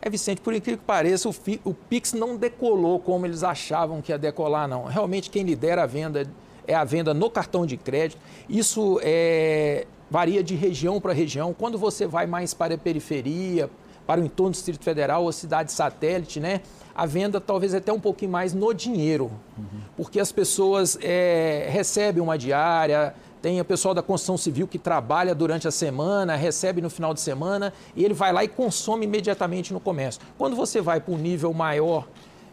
É, 0.00 0.08
Vicente, 0.08 0.40
por 0.40 0.54
incrível 0.54 0.78
que 0.78 0.84
pareça, 0.84 1.28
o, 1.28 1.34
o 1.64 1.74
Pix 1.74 2.12
não 2.12 2.36
decolou 2.36 3.00
como 3.00 3.26
eles 3.26 3.42
achavam 3.42 4.00
que 4.00 4.12
ia 4.12 4.18
decolar, 4.18 4.68
não. 4.68 4.84
Realmente 4.84 5.28
quem 5.28 5.42
lidera 5.42 5.82
a 5.82 5.86
venda 5.86 6.26
é 6.66 6.74
a 6.74 6.84
venda 6.84 7.12
no 7.12 7.30
cartão 7.30 7.66
de 7.66 7.76
crédito. 7.76 8.20
Isso 8.48 9.00
é, 9.02 9.86
varia 10.10 10.42
de 10.42 10.54
região 10.54 11.00
para 11.00 11.12
região. 11.12 11.52
Quando 11.52 11.78
você 11.78 12.06
vai 12.06 12.26
mais 12.26 12.54
para 12.54 12.74
a 12.74 12.78
periferia, 12.78 13.68
para 14.08 14.22
o 14.22 14.24
entorno 14.24 14.52
do 14.52 14.54
Distrito 14.54 14.82
Federal 14.82 15.22
ou 15.22 15.30
cidade 15.30 15.70
satélite, 15.70 16.40
né? 16.40 16.62
A 16.94 17.04
venda 17.04 17.38
talvez 17.38 17.74
até 17.74 17.92
um 17.92 18.00
pouquinho 18.00 18.32
mais 18.32 18.54
no 18.54 18.72
dinheiro, 18.72 19.30
uhum. 19.58 19.66
porque 19.98 20.18
as 20.18 20.32
pessoas 20.32 20.98
é, 21.02 21.68
recebem 21.70 22.22
uma 22.22 22.38
diária, 22.38 23.14
tem 23.42 23.60
o 23.60 23.64
pessoal 23.66 23.92
da 23.92 24.00
construção 24.00 24.38
civil 24.38 24.66
que 24.66 24.78
trabalha 24.78 25.34
durante 25.34 25.68
a 25.68 25.70
semana, 25.70 26.36
recebe 26.36 26.80
no 26.80 26.88
final 26.88 27.12
de 27.12 27.20
semana 27.20 27.70
e 27.94 28.02
ele 28.02 28.14
vai 28.14 28.32
lá 28.32 28.42
e 28.42 28.48
consome 28.48 29.04
imediatamente 29.04 29.74
no 29.74 29.78
comércio. 29.78 30.22
Quando 30.38 30.56
você 30.56 30.80
vai 30.80 31.00
para 31.00 31.12
um 31.12 31.18
nível 31.18 31.52
maior 31.52 32.08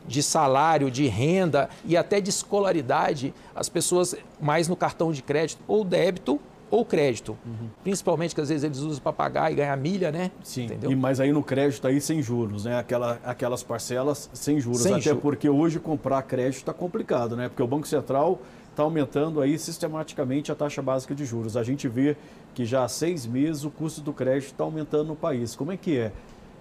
de 0.06 0.22
salário, 0.22 0.92
de 0.92 1.08
renda 1.08 1.70
e 1.86 1.96
até 1.96 2.20
de 2.20 2.30
escolaridade, 2.30 3.34
as 3.56 3.70
pessoas 3.70 4.14
mais 4.42 4.68
no 4.68 4.76
cartão 4.76 5.14
de 5.14 5.24
crédito 5.24 5.64
ou 5.70 5.86
débito 5.86 6.38
ou 6.70 6.84
crédito. 6.84 7.38
Uhum. 7.46 7.70
Principalmente 7.84 8.34
que 8.34 8.42
às 8.42 8.50
vezes 8.50 8.64
eles 8.64 8.80
usam 8.80 9.02
para 9.02 9.14
pagar 9.14 9.52
e 9.52 9.56
ganhar 9.56 9.76
milha, 9.78 10.12
né? 10.12 10.32
Sim. 10.44 10.66
Entendeu? 10.66 10.92
E, 10.92 10.96
mas 10.96 11.20
aí 11.20 11.32
no 11.32 11.44
crédito 11.44 11.88
aí 11.88 12.02
sem 12.02 12.22
juros, 12.22 12.66
né? 12.66 12.78
Aquela, 12.78 13.20
aquelas 13.24 13.64
parcelas 13.64 14.30
sem 14.34 14.60
juros. 14.60 14.82
Sem 14.82 14.96
Até 14.96 15.14
porque 15.14 15.50
hoje 15.50 15.80
comprar 15.80 16.22
crédito 16.24 16.60
está 16.60 16.74
complicado, 16.74 17.36
né? 17.36 17.50
Porque 17.50 17.64
o 17.64 17.68
Banco 17.68 17.88
Central 17.88 18.42
está 18.72 18.84
aumentando 18.84 19.42
aí 19.42 19.58
sistematicamente 19.58 20.52
a 20.52 20.56
taxa 20.56 20.82
básica 20.82 21.16
de 21.16 21.26
juros. 21.26 21.56
A 21.56 21.64
gente 21.64 21.88
vê 21.88 22.18
que 22.54 22.66
já 22.66 22.84
há 22.84 22.88
seis 22.88 23.26
meses 23.26 23.64
o 23.64 23.72
custo 23.72 24.02
do 24.02 24.12
crédito 24.12 24.52
está 24.52 24.64
aumentando 24.64 25.06
no 25.06 25.16
país. 25.16 25.56
Como 25.56 25.72
é 25.72 25.78
que 25.78 25.98
é? 25.98 26.12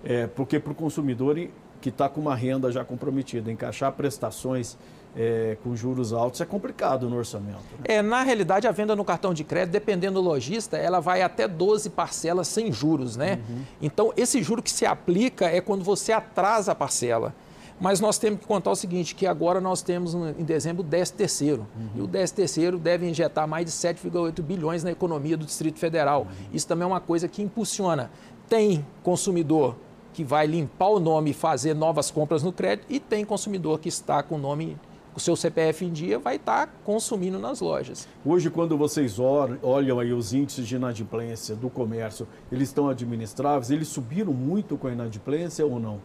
é 0.04 0.26
porque 0.26 0.60
para 0.60 0.72
o 0.72 0.74
consumidor 0.74 1.36
que 1.80 1.88
está 1.88 2.08
com 2.08 2.20
uma 2.20 2.34
renda 2.34 2.70
já 2.70 2.84
comprometida, 2.84 3.50
encaixar 3.50 3.92
prestações 3.92 4.76
é, 5.16 5.56
com 5.62 5.74
juros 5.76 6.12
altos 6.12 6.40
é 6.40 6.44
complicado 6.44 7.08
no 7.08 7.16
orçamento. 7.16 7.58
Né? 7.78 7.84
É, 7.84 8.02
na 8.02 8.22
realidade, 8.22 8.66
a 8.66 8.72
venda 8.72 8.96
no 8.96 9.04
cartão 9.04 9.32
de 9.32 9.44
crédito, 9.44 9.72
dependendo 9.72 10.20
do 10.20 10.28
lojista, 10.28 10.76
ela 10.76 11.00
vai 11.00 11.22
até 11.22 11.46
12 11.46 11.90
parcelas 11.90 12.48
sem 12.48 12.72
juros, 12.72 13.16
né? 13.16 13.40
Uhum. 13.48 13.62
Então, 13.80 14.12
esse 14.16 14.42
juro 14.42 14.62
que 14.62 14.70
se 14.70 14.84
aplica 14.84 15.46
é 15.46 15.60
quando 15.60 15.84
você 15.84 16.12
atrasa 16.12 16.72
a 16.72 16.74
parcela. 16.74 17.34
Mas 17.80 18.00
nós 18.00 18.18
temos 18.18 18.40
que 18.40 18.46
contar 18.46 18.70
o 18.70 18.76
seguinte, 18.76 19.14
que 19.14 19.26
agora 19.26 19.60
nós 19.60 19.82
temos 19.82 20.14
em 20.14 20.44
dezembro 20.44 20.82
o 20.82 20.86
10 20.86 21.10
terceiro. 21.10 21.66
Uhum. 21.76 21.88
E 21.96 22.00
o 22.02 22.06
10 22.06 22.30
terceiro 22.30 22.78
deve 22.78 23.08
injetar 23.08 23.48
mais 23.48 23.66
de 23.66 23.72
7,8 23.72 24.40
bilhões 24.42 24.84
na 24.84 24.92
economia 24.92 25.36
do 25.36 25.44
Distrito 25.44 25.78
Federal. 25.78 26.22
Uhum. 26.22 26.48
Isso 26.52 26.66
também 26.66 26.84
é 26.84 26.86
uma 26.86 27.00
coisa 27.00 27.26
que 27.26 27.42
impulsiona. 27.42 28.10
Tem 28.48 28.84
consumidor 29.02 29.76
que 30.12 30.22
vai 30.22 30.46
limpar 30.46 30.88
o 30.88 31.00
nome 31.00 31.30
e 31.30 31.34
fazer 31.34 31.74
novas 31.74 32.10
compras 32.10 32.42
no 32.42 32.52
crédito 32.52 32.86
e 32.88 33.00
tem 33.00 33.24
consumidor 33.24 33.80
que 33.80 33.88
está 33.88 34.22
com 34.22 34.36
o 34.36 34.38
nome 34.38 34.76
o 35.14 35.20
seu 35.20 35.36
CPF 35.36 35.84
em 35.84 35.92
dia 35.92 36.18
vai 36.18 36.36
estar 36.36 36.66
tá 36.66 36.72
consumindo 36.82 37.38
nas 37.38 37.60
lojas. 37.60 38.08
Hoje, 38.24 38.50
quando 38.50 38.76
vocês 38.76 39.18
olham 39.18 40.00
aí 40.00 40.12
os 40.12 40.34
índices 40.34 40.66
de 40.66 40.74
inadimplência 40.76 41.54
do 41.54 41.70
comércio, 41.70 42.26
eles 42.50 42.68
estão 42.68 42.88
administráveis? 42.88 43.70
Eles 43.70 43.88
subiram 43.88 44.32
muito 44.32 44.76
com 44.76 44.88
a 44.88 44.92
inadimplência 44.92 45.64
ou 45.64 45.78
não? 45.78 46.00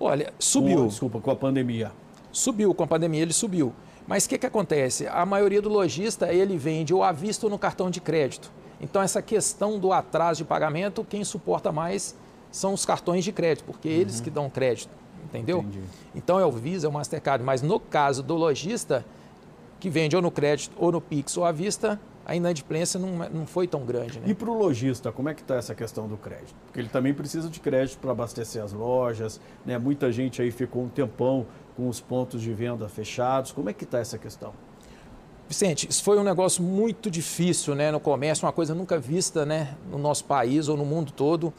Olha, 0.00 0.34
subiu. 0.38 0.78
Com, 0.78 0.86
desculpa, 0.88 1.20
com 1.20 1.30
a 1.30 1.36
pandemia. 1.36 1.92
Subiu, 2.32 2.74
com 2.74 2.82
a 2.82 2.86
pandemia 2.86 3.22
ele 3.22 3.32
subiu. 3.32 3.72
Mas 4.06 4.24
o 4.24 4.28
que, 4.28 4.36
que 4.36 4.46
acontece? 4.46 5.06
A 5.06 5.24
maioria 5.24 5.62
do 5.62 5.68
lojista, 5.68 6.32
ele 6.32 6.58
vende 6.58 6.92
ou 6.92 7.02
à 7.02 7.12
vista 7.12 7.46
ou 7.46 7.50
no 7.50 7.58
cartão 7.58 7.88
de 7.88 8.00
crédito. 8.00 8.50
Então, 8.80 9.00
essa 9.00 9.22
questão 9.22 9.78
do 9.78 9.92
atraso 9.92 10.38
de 10.38 10.44
pagamento, 10.44 11.06
quem 11.08 11.24
suporta 11.24 11.70
mais 11.70 12.16
são 12.50 12.74
os 12.74 12.84
cartões 12.84 13.24
de 13.24 13.32
crédito, 13.32 13.64
porque 13.64 13.88
uhum. 13.88 13.94
eles 13.94 14.20
que 14.20 14.28
dão 14.28 14.50
crédito 14.50 15.03
entendeu? 15.24 15.60
Entendi. 15.60 15.80
Então 16.14 16.38
é 16.38 16.44
o 16.44 16.50
Visa, 16.50 16.86
é 16.86 16.90
o 16.90 16.92
Mastercard, 16.92 17.42
mas 17.44 17.62
no 17.62 17.80
caso 17.80 18.22
do 18.22 18.34
lojista, 18.34 19.04
que 19.80 19.90
vende 19.90 20.16
ou 20.16 20.22
no 20.22 20.30
crédito, 20.30 20.74
ou 20.78 20.92
no 20.92 21.00
Pix, 21.00 21.36
ou 21.36 21.44
à 21.44 21.52
vista, 21.52 22.00
a 22.24 22.34
inadimplência 22.34 22.98
não, 22.98 23.28
não 23.28 23.46
foi 23.46 23.66
tão 23.66 23.84
grande. 23.84 24.18
Né? 24.18 24.28
E 24.28 24.34
para 24.34 24.50
o 24.50 24.58
lojista, 24.58 25.12
como 25.12 25.28
é 25.28 25.34
que 25.34 25.42
está 25.42 25.56
essa 25.56 25.74
questão 25.74 26.08
do 26.08 26.16
crédito? 26.16 26.54
Porque 26.66 26.80
ele 26.80 26.88
também 26.88 27.12
precisa 27.12 27.48
de 27.48 27.60
crédito 27.60 27.98
para 27.98 28.12
abastecer 28.12 28.62
as 28.62 28.72
lojas, 28.72 29.40
né? 29.64 29.76
muita 29.78 30.10
gente 30.10 30.40
aí 30.40 30.50
ficou 30.50 30.84
um 30.84 30.88
tempão 30.88 31.46
com 31.76 31.88
os 31.88 32.00
pontos 32.00 32.40
de 32.40 32.52
venda 32.52 32.88
fechados. 32.88 33.52
Como 33.52 33.68
é 33.68 33.72
que 33.72 33.84
está 33.84 33.98
essa 33.98 34.16
questão? 34.16 34.54
Vicente, 35.46 35.86
isso 35.90 36.02
foi 36.02 36.18
um 36.18 36.24
negócio 36.24 36.62
muito 36.62 37.10
difícil 37.10 37.74
né, 37.74 37.92
no 37.92 38.00
comércio, 38.00 38.46
uma 38.46 38.52
coisa 38.52 38.74
nunca 38.74 38.98
vista 38.98 39.44
né, 39.44 39.74
no 39.90 39.98
nosso 39.98 40.24
país 40.24 40.68
ou 40.68 40.76
no 40.76 40.86
mundo 40.86 41.12
todo 41.12 41.52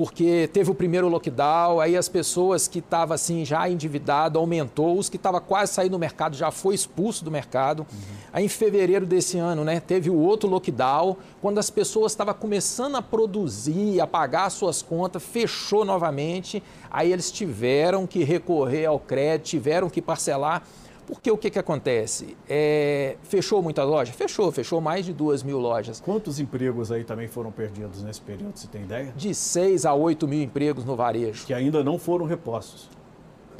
porque 0.00 0.48
teve 0.50 0.70
o 0.70 0.74
primeiro 0.74 1.10
lockdown, 1.10 1.78
aí 1.78 1.94
as 1.94 2.08
pessoas 2.08 2.66
que 2.66 2.78
estavam 2.78 3.14
assim 3.14 3.44
já 3.44 3.68
endividado 3.68 4.38
aumentou, 4.38 4.98
os 4.98 5.10
que 5.10 5.16
estavam 5.18 5.38
quase 5.42 5.74
saindo 5.74 5.90
do 5.90 5.98
mercado 5.98 6.34
já 6.34 6.50
foi 6.50 6.74
expulso 6.74 7.22
do 7.22 7.30
mercado. 7.30 7.80
Uhum. 7.80 8.16
Aí 8.32 8.46
em 8.46 8.48
fevereiro 8.48 9.04
desse 9.04 9.36
ano, 9.36 9.62
né, 9.62 9.78
teve 9.78 10.08
o 10.08 10.14
outro 10.14 10.48
lockdown, 10.48 11.18
quando 11.42 11.58
as 11.58 11.68
pessoas 11.68 12.12
estavam 12.12 12.32
começando 12.32 12.96
a 12.96 13.02
produzir, 13.02 14.00
a 14.00 14.06
pagar 14.06 14.48
suas 14.48 14.80
contas, 14.80 15.22
fechou 15.22 15.84
novamente, 15.84 16.62
aí 16.90 17.12
eles 17.12 17.30
tiveram 17.30 18.06
que 18.06 18.24
recorrer 18.24 18.86
ao 18.86 18.98
crédito, 18.98 19.48
tiveram 19.48 19.90
que 19.90 20.00
parcelar. 20.00 20.62
Porque 21.06 21.30
o 21.30 21.36
que, 21.36 21.50
que 21.50 21.58
acontece? 21.58 22.36
É, 22.48 23.16
fechou 23.24 23.62
muita 23.62 23.84
loja? 23.84 24.12
Fechou, 24.12 24.50
fechou 24.52 24.80
mais 24.80 25.04
de 25.04 25.12
duas 25.12 25.42
mil 25.42 25.58
lojas. 25.58 26.00
Quantos 26.00 26.40
empregos 26.40 26.92
aí 26.92 27.04
também 27.04 27.28
foram 27.28 27.50
perdidos 27.50 28.02
nesse 28.02 28.20
período, 28.20 28.56
você 28.56 28.68
tem 28.68 28.82
ideia? 28.82 29.12
De 29.16 29.34
6 29.34 29.84
a 29.86 29.94
8 29.94 30.28
mil 30.28 30.42
empregos 30.42 30.84
no 30.84 30.96
varejo. 30.96 31.46
Que 31.46 31.54
ainda 31.54 31.82
não 31.82 31.98
foram 31.98 32.26
repostos 32.26 32.88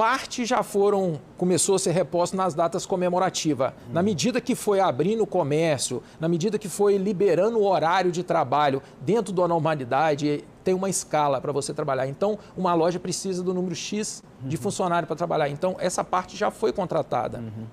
parte 0.00 0.46
já 0.46 0.62
foram, 0.62 1.20
começou 1.36 1.74
a 1.74 1.78
ser 1.78 1.90
reposto 1.90 2.34
nas 2.34 2.54
datas 2.54 2.86
comemorativas. 2.86 3.72
Hum. 3.72 3.92
Na 3.92 4.02
medida 4.02 4.40
que 4.40 4.54
foi 4.54 4.80
abrindo 4.80 5.24
o 5.24 5.26
comércio, 5.26 6.02
na 6.18 6.26
medida 6.26 6.58
que 6.58 6.70
foi 6.70 6.96
liberando 6.96 7.58
o 7.58 7.66
horário 7.66 8.10
de 8.10 8.22
trabalho 8.22 8.82
dentro 9.02 9.30
da 9.30 9.46
normalidade, 9.46 10.42
tem 10.62 10.74
uma 10.74 10.88
escala 10.88 11.40
para 11.40 11.52
você 11.52 11.72
trabalhar. 11.72 12.06
Então, 12.06 12.38
uma 12.56 12.74
loja 12.74 12.98
precisa 12.98 13.42
do 13.42 13.54
número 13.54 13.74
X 13.74 14.22
de 14.42 14.56
uhum. 14.56 14.62
funcionário 14.62 15.06
para 15.06 15.16
trabalhar. 15.16 15.48
Então, 15.48 15.76
essa 15.78 16.04
parte 16.04 16.36
já 16.36 16.50
foi 16.50 16.72
contratada. 16.72 17.38
Uhum. 17.38 17.64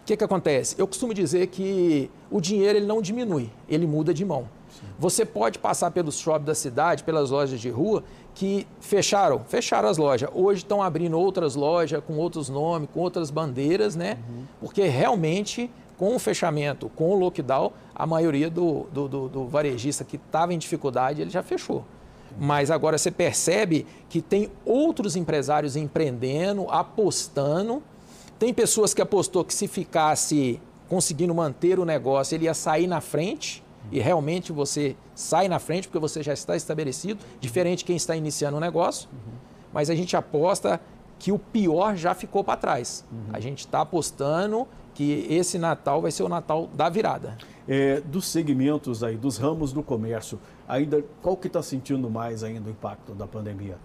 O 0.00 0.06
que, 0.06 0.16
que 0.16 0.24
acontece? 0.24 0.76
Eu 0.78 0.86
costumo 0.86 1.12
dizer 1.12 1.48
que 1.48 2.10
o 2.30 2.40
dinheiro 2.40 2.78
ele 2.78 2.86
não 2.86 3.02
diminui, 3.02 3.50
ele 3.68 3.86
muda 3.86 4.14
de 4.14 4.24
mão. 4.24 4.48
Sim. 4.70 4.86
Você 4.98 5.24
pode 5.24 5.58
passar 5.58 5.90
pelos 5.90 6.18
shoppings 6.18 6.46
da 6.46 6.54
cidade, 6.54 7.02
pelas 7.02 7.30
lojas 7.30 7.60
de 7.60 7.70
rua, 7.70 8.04
que 8.34 8.66
fecharam, 8.78 9.40
fecharam 9.48 9.88
as 9.88 9.96
lojas. 9.96 10.28
Hoje 10.32 10.58
estão 10.60 10.82
abrindo 10.82 11.18
outras 11.18 11.54
lojas 11.56 12.02
com 12.06 12.18
outros 12.18 12.48
nomes, 12.48 12.88
com 12.92 13.00
outras 13.00 13.30
bandeiras, 13.30 13.96
né? 13.96 14.18
Uhum. 14.28 14.44
Porque 14.60 14.84
realmente, 14.84 15.70
com 15.96 16.14
o 16.14 16.18
fechamento, 16.18 16.88
com 16.90 17.10
o 17.10 17.14
lockdown, 17.14 17.72
a 17.94 18.06
maioria 18.06 18.50
do, 18.50 18.86
do, 18.92 19.08
do, 19.08 19.28
do 19.28 19.46
varejista 19.46 20.04
que 20.04 20.16
estava 20.16 20.52
em 20.52 20.58
dificuldade, 20.58 21.22
ele 21.22 21.30
já 21.30 21.42
fechou. 21.42 21.84
Mas 22.38 22.70
agora 22.70 22.98
você 22.98 23.10
percebe 23.10 23.86
que 24.08 24.20
tem 24.20 24.50
outros 24.64 25.16
empresários 25.16 25.74
empreendendo, 25.74 26.66
apostando. 26.70 27.82
Tem 28.38 28.52
pessoas 28.52 28.92
que 28.92 29.00
apostou 29.00 29.44
que 29.44 29.54
se 29.54 29.66
ficasse 29.66 30.60
conseguindo 30.88 31.34
manter 31.34 31.78
o 31.78 31.84
negócio, 31.84 32.34
ele 32.34 32.44
ia 32.44 32.54
sair 32.54 32.86
na 32.86 33.00
frente 33.00 33.64
e 33.90 34.00
realmente 34.00 34.52
você 34.52 34.96
sai 35.14 35.48
na 35.48 35.58
frente 35.58 35.88
porque 35.88 35.98
você 35.98 36.22
já 36.22 36.32
está 36.32 36.56
estabelecido, 36.56 37.24
diferente 37.40 37.78
de 37.78 37.84
quem 37.86 37.96
está 37.96 38.14
iniciando 38.14 38.56
um 38.56 38.60
negócio. 38.60 39.08
Mas 39.72 39.90
a 39.90 39.94
gente 39.94 40.16
aposta 40.16 40.80
que 41.18 41.32
o 41.32 41.38
pior 41.38 41.96
já 41.96 42.14
ficou 42.14 42.44
para 42.44 42.56
trás. 42.56 43.04
Uhum. 43.10 43.18
A 43.32 43.40
gente 43.40 43.60
está 43.60 43.80
apostando 43.80 44.66
que 44.96 45.26
esse 45.28 45.58
Natal 45.58 46.00
vai 46.00 46.10
ser 46.10 46.22
o 46.22 46.28
Natal 46.28 46.70
da 46.72 46.88
virada. 46.88 47.36
É, 47.68 48.00
dos 48.00 48.26
segmentos 48.26 49.04
aí, 49.04 49.14
dos 49.14 49.36
ramos 49.36 49.70
do 49.70 49.82
comércio, 49.82 50.40
ainda 50.66 51.04
qual 51.20 51.36
que 51.36 51.48
está 51.48 51.62
sentindo 51.62 52.08
mais 52.08 52.42
ainda 52.42 52.70
o 52.70 52.72
impacto 52.72 53.12
da 53.12 53.26
pandemia? 53.26 53.76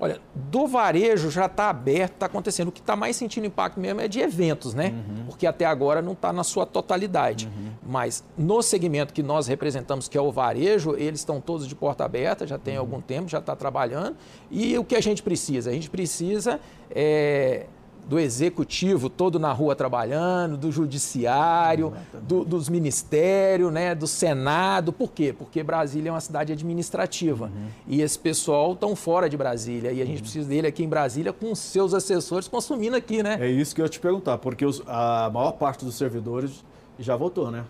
Olha, 0.00 0.20
do 0.34 0.66
varejo 0.66 1.30
já 1.30 1.46
está 1.46 1.70
aberto, 1.70 2.14
está 2.14 2.26
acontecendo. 2.26 2.68
O 2.68 2.72
que 2.72 2.80
está 2.80 2.96
mais 2.96 3.14
sentindo 3.14 3.46
impacto 3.46 3.78
mesmo 3.78 4.00
é 4.00 4.08
de 4.08 4.20
eventos, 4.20 4.74
né? 4.74 4.88
Uhum. 4.88 5.26
Porque 5.26 5.46
até 5.46 5.64
agora 5.64 6.02
não 6.02 6.12
está 6.12 6.32
na 6.32 6.42
sua 6.42 6.66
totalidade. 6.66 7.46
Uhum. 7.46 7.70
Mas 7.84 8.24
no 8.36 8.60
segmento 8.60 9.12
que 9.12 9.22
nós 9.22 9.46
representamos, 9.46 10.08
que 10.08 10.18
é 10.18 10.20
o 10.20 10.30
varejo, 10.32 10.94
eles 10.96 11.20
estão 11.20 11.40
todos 11.40 11.68
de 11.68 11.74
porta 11.74 12.04
aberta, 12.04 12.46
já 12.46 12.58
tem 12.58 12.74
uhum. 12.74 12.80
algum 12.80 13.00
tempo, 13.00 13.28
já 13.28 13.38
está 13.38 13.54
trabalhando. 13.54 14.16
E 14.50 14.76
o 14.76 14.84
que 14.84 14.96
a 14.96 15.00
gente 15.00 15.22
precisa? 15.22 15.70
A 15.70 15.72
gente 15.72 15.90
precisa 15.90 16.60
é, 16.90 17.66
do 18.08 18.18
executivo 18.18 19.10
todo 19.10 19.38
na 19.38 19.52
rua 19.52 19.76
trabalhando, 19.76 20.56
do 20.56 20.72
judiciário, 20.72 21.92
do, 22.22 22.44
dos 22.44 22.68
ministérios, 22.68 23.70
né, 23.70 23.94
do 23.94 24.06
Senado. 24.06 24.92
Por 24.92 25.12
quê? 25.12 25.34
Porque 25.36 25.62
Brasília 25.62 26.08
é 26.08 26.12
uma 26.12 26.20
cidade 26.20 26.52
administrativa 26.52 27.46
uhum. 27.46 27.68
e 27.86 28.00
esse 28.00 28.18
pessoal 28.18 28.72
estão 28.72 28.96
fora 28.96 29.28
de 29.28 29.36
Brasília 29.36 29.92
e 29.92 30.00
a 30.00 30.04
gente 30.06 30.16
uhum. 30.16 30.22
precisa 30.22 30.48
dele 30.48 30.66
aqui 30.66 30.82
em 30.82 30.88
Brasília 30.88 31.32
com 31.32 31.54
seus 31.54 31.92
assessores 31.92 32.48
consumindo 32.48 32.96
aqui, 32.96 33.22
né? 33.22 33.36
É 33.40 33.48
isso 33.48 33.74
que 33.74 33.80
eu 33.82 33.84
ia 33.84 33.90
te 33.90 34.00
perguntar, 34.00 34.38
porque 34.38 34.64
os, 34.64 34.82
a 34.86 35.30
maior 35.32 35.52
parte 35.52 35.84
dos 35.84 35.94
servidores 35.96 36.64
já 36.98 37.14
votou, 37.14 37.50
né? 37.50 37.64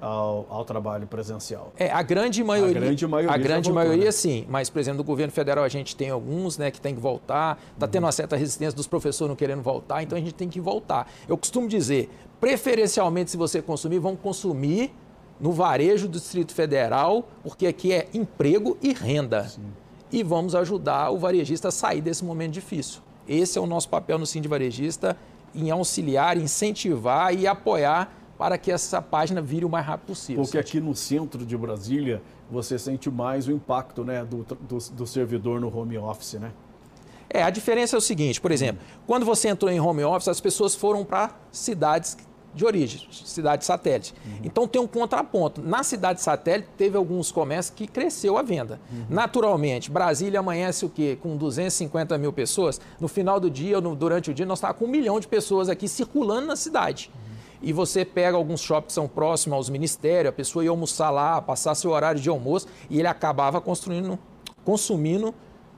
Ao, 0.00 0.46
ao, 0.48 0.64
trabalho 0.64 1.06
presencial. 1.06 1.72
É, 1.76 1.90
a 1.90 2.02
grande 2.02 2.42
maioria. 2.44 2.76
A 2.76 2.80
grande 2.80 3.06
maioria, 3.06 3.34
a 3.34 3.38
grande 3.38 3.68
voltou, 3.68 3.74
maioria 3.74 4.06
né? 4.06 4.10
sim, 4.12 4.46
mas, 4.48 4.70
por 4.70 4.78
exemplo, 4.78 4.98
no 4.98 5.04
governo 5.04 5.32
federal 5.32 5.64
a 5.64 5.68
gente 5.68 5.96
tem 5.96 6.10
alguns 6.10 6.56
né, 6.58 6.70
que 6.70 6.80
tem 6.80 6.94
que 6.94 7.00
voltar, 7.00 7.60
está 7.74 7.86
uhum. 7.86 7.92
tendo 7.92 8.04
uma 8.04 8.12
certa 8.12 8.36
resistência 8.36 8.76
dos 8.76 8.86
professores 8.86 9.28
não 9.28 9.36
querendo 9.36 9.62
voltar, 9.62 10.02
então 10.02 10.16
a 10.16 10.20
gente 10.20 10.34
tem 10.34 10.48
que 10.48 10.60
voltar. 10.60 11.10
Eu 11.28 11.36
costumo 11.36 11.68
dizer, 11.68 12.08
preferencialmente, 12.40 13.30
se 13.30 13.36
você 13.36 13.60
consumir, 13.60 13.98
vão 13.98 14.14
consumir 14.14 14.92
no 15.40 15.52
varejo 15.52 16.08
do 16.08 16.18
Distrito 16.18 16.52
Federal, 16.52 17.28
porque 17.42 17.66
aqui 17.66 17.92
é 17.92 18.08
emprego 18.12 18.76
e 18.82 18.92
renda. 18.92 19.44
Sim. 19.44 19.62
E 20.10 20.22
vamos 20.22 20.54
ajudar 20.54 21.10
o 21.10 21.18
varejista 21.18 21.68
a 21.68 21.70
sair 21.70 22.00
desse 22.00 22.24
momento 22.24 22.52
difícil. 22.52 23.02
Esse 23.28 23.58
é 23.58 23.60
o 23.60 23.66
nosso 23.66 23.88
papel 23.88 24.18
no 24.18 24.24
Sim 24.24 24.40
de 24.40 24.48
Varejista, 24.48 25.16
em 25.54 25.70
auxiliar, 25.70 26.36
incentivar 26.38 27.34
e 27.34 27.46
apoiar 27.46 28.17
para 28.38 28.56
que 28.56 28.70
essa 28.70 29.02
página 29.02 29.42
vire 29.42 29.64
o 29.64 29.68
mais 29.68 29.84
rápido 29.84 30.06
possível. 30.06 30.42
Porque 30.42 30.56
aqui 30.56 30.80
no 30.80 30.94
centro 30.94 31.44
de 31.44 31.56
Brasília 31.56 32.22
você 32.48 32.78
sente 32.78 33.10
mais 33.10 33.48
o 33.48 33.52
impacto 33.52 34.04
né, 34.04 34.24
do, 34.24 34.44
do, 34.44 34.78
do 34.78 35.06
servidor 35.06 35.60
no 35.60 35.76
home 35.76 35.98
office, 35.98 36.34
né? 36.34 36.52
É, 37.28 37.42
a 37.42 37.50
diferença 37.50 37.94
é 37.94 37.98
o 37.98 38.00
seguinte, 38.00 38.40
por 38.40 38.50
exemplo, 38.50 38.82
quando 39.06 39.26
você 39.26 39.48
entrou 39.48 39.70
em 39.70 39.78
home 39.78 40.02
office, 40.02 40.28
as 40.28 40.40
pessoas 40.40 40.74
foram 40.74 41.04
para 41.04 41.36
cidades 41.52 42.16
de 42.54 42.64
origem, 42.64 43.06
cidade 43.10 43.66
satélite. 43.66 44.14
Uhum. 44.24 44.40
Então 44.44 44.66
tem 44.66 44.80
um 44.80 44.86
contraponto. 44.86 45.60
Na 45.60 45.82
cidade 45.82 46.22
satélite 46.22 46.70
teve 46.78 46.96
alguns 46.96 47.30
comércios 47.30 47.76
que 47.76 47.86
cresceu 47.86 48.38
a 48.38 48.42
venda. 48.42 48.80
Uhum. 48.90 49.04
Naturalmente, 49.10 49.90
Brasília 49.90 50.40
amanhece 50.40 50.86
o 50.86 50.88
quê? 50.88 51.18
Com 51.20 51.36
250 51.36 52.16
mil 52.16 52.32
pessoas. 52.32 52.80
No 52.98 53.08
final 53.08 53.38
do 53.38 53.50
dia, 53.50 53.76
ou 53.76 53.94
durante 53.94 54.30
o 54.30 54.34
dia, 54.34 54.46
nós 54.46 54.58
estávamos 54.58 54.78
com 54.78 54.86
um 54.86 54.90
milhão 54.90 55.20
de 55.20 55.28
pessoas 55.28 55.68
aqui 55.68 55.86
circulando 55.86 56.46
na 56.46 56.56
cidade. 56.56 57.10
Uhum 57.14 57.27
e 57.60 57.72
você 57.72 58.04
pega 58.04 58.36
alguns 58.36 58.60
shoppings 58.60 58.88
que 58.88 58.92
são 58.92 59.08
próximos 59.08 59.56
aos 59.56 59.68
ministérios, 59.68 60.30
a 60.30 60.32
pessoa 60.32 60.64
ia 60.64 60.70
almoçar 60.70 61.10
lá, 61.10 61.40
passar 61.40 61.74
seu 61.74 61.90
horário 61.90 62.20
de 62.20 62.28
almoço 62.28 62.66
e 62.88 62.98
ele 62.98 63.08
acabava 63.08 63.60
construindo, 63.60 64.18
consumindo 64.64 65.34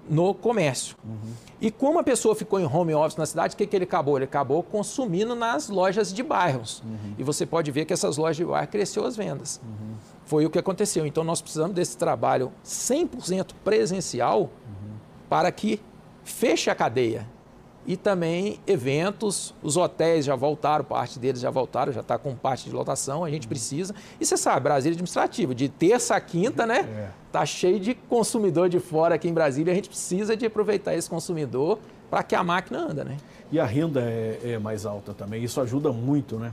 no 0.08 0.34
comércio. 0.34 0.96
Uhum. 1.04 1.32
E 1.60 1.70
como 1.70 1.99
a 1.99 2.02
pessoa 2.02 2.34
ficou 2.34 2.58
em 2.58 2.64
home 2.64 2.94
office 2.94 3.16
na 3.16 3.26
cidade, 3.26 3.54
o 3.54 3.56
que, 3.56 3.66
que 3.66 3.76
ele 3.76 3.84
acabou? 3.84 4.16
Ele 4.18 4.25
acabou 4.25 4.62
consumindo 4.62 5.34
nas 5.34 5.68
lojas 5.68 6.12
de 6.12 6.22
bairros. 6.22 6.82
Uhum. 6.84 7.14
E 7.18 7.22
você 7.22 7.46
pode 7.46 7.70
ver 7.70 7.84
que 7.84 7.92
essas 7.92 8.16
lojas 8.16 8.37
de 8.37 8.44
bairro 8.44 8.68
cresceu 8.68 9.04
as 9.04 9.16
vendas. 9.16 9.60
Uhum. 9.62 9.94
Foi 10.25 10.44
o 10.44 10.50
que 10.50 10.58
aconteceu. 10.58 11.06
Então 11.06 11.22
nós 11.22 11.40
precisamos 11.40 11.75
desse 11.75 11.96
trabalho 11.96 12.52
100% 12.64 13.52
presencial 13.62 14.42
uhum. 14.42 14.96
para 15.28 15.52
que 15.52 15.80
feche 16.25 16.70
a 16.70 16.75
cadeia 16.75 17.26
e 17.87 17.96
também 17.96 18.60
eventos, 18.66 19.54
os 19.62 19.76
hotéis 19.76 20.25
já 20.25 20.37
voltaram, 20.37 20.84
parte 20.84 21.18
deles 21.18 21.40
já 21.40 21.50
voltaram, 21.50 21.92
já 21.92 22.00
está 22.00 22.18
com 22.18 22.34
parte 22.34 22.68
de 22.68 22.75
lotação, 22.75 23.25
a 23.25 23.30
gente 23.30 23.49
precisa. 23.49 23.94
E 24.20 24.26
você 24.26 24.37
sabe, 24.37 24.60
Brasília 24.60 24.94
administrativo, 24.94 25.54
de 25.54 25.68
terça 25.68 26.14
a 26.14 26.20
quinta, 26.20 26.66
né? 26.66 26.80
É. 26.80 27.10
Tá 27.32 27.46
cheio 27.46 27.80
de 27.80 27.94
consumidor 27.94 28.68
de 28.68 28.78
fora 28.78 29.14
aqui 29.14 29.28
em 29.28 29.32
Brasília, 29.32 29.72
a 29.72 29.76
gente 29.76 29.88
precisa 29.88 30.37
de 30.37 30.46
aproveitar 30.46 30.94
esse 30.94 31.08
consumidor 31.08 31.78
para 32.10 32.22
que 32.22 32.34
a 32.34 32.42
máquina 32.42 32.78
anda, 32.78 33.04
né? 33.04 33.16
E 33.52 33.58
a 33.58 33.64
renda 33.64 34.00
é, 34.00 34.38
é 34.44 34.58
mais 34.58 34.84
alta 34.84 35.14
também, 35.14 35.42
isso 35.42 35.60
ajuda 35.60 35.92
muito, 35.92 36.38
né? 36.38 36.52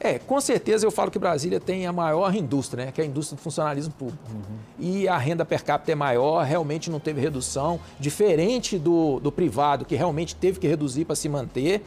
É, 0.00 0.18
com 0.18 0.40
certeza 0.40 0.86
eu 0.86 0.90
falo 0.90 1.10
que 1.10 1.18
Brasília 1.18 1.58
tem 1.58 1.86
a 1.86 1.92
maior 1.92 2.34
indústria, 2.34 2.86
né? 2.86 2.92
que 2.92 3.00
é 3.00 3.04
a 3.04 3.06
indústria 3.06 3.36
do 3.36 3.42
funcionalismo 3.42 3.92
público. 3.92 4.22
Uhum. 4.30 4.56
E 4.78 5.08
a 5.08 5.18
renda 5.18 5.44
per 5.44 5.64
capita 5.64 5.90
é 5.90 5.94
maior, 5.94 6.44
realmente 6.44 6.88
não 6.88 7.00
teve 7.00 7.20
redução, 7.20 7.80
diferente 7.98 8.78
do, 8.78 9.18
do 9.18 9.32
privado, 9.32 9.84
que 9.84 9.96
realmente 9.96 10.36
teve 10.36 10.60
que 10.60 10.68
reduzir 10.68 11.04
para 11.04 11.16
se 11.16 11.28
manter, 11.28 11.82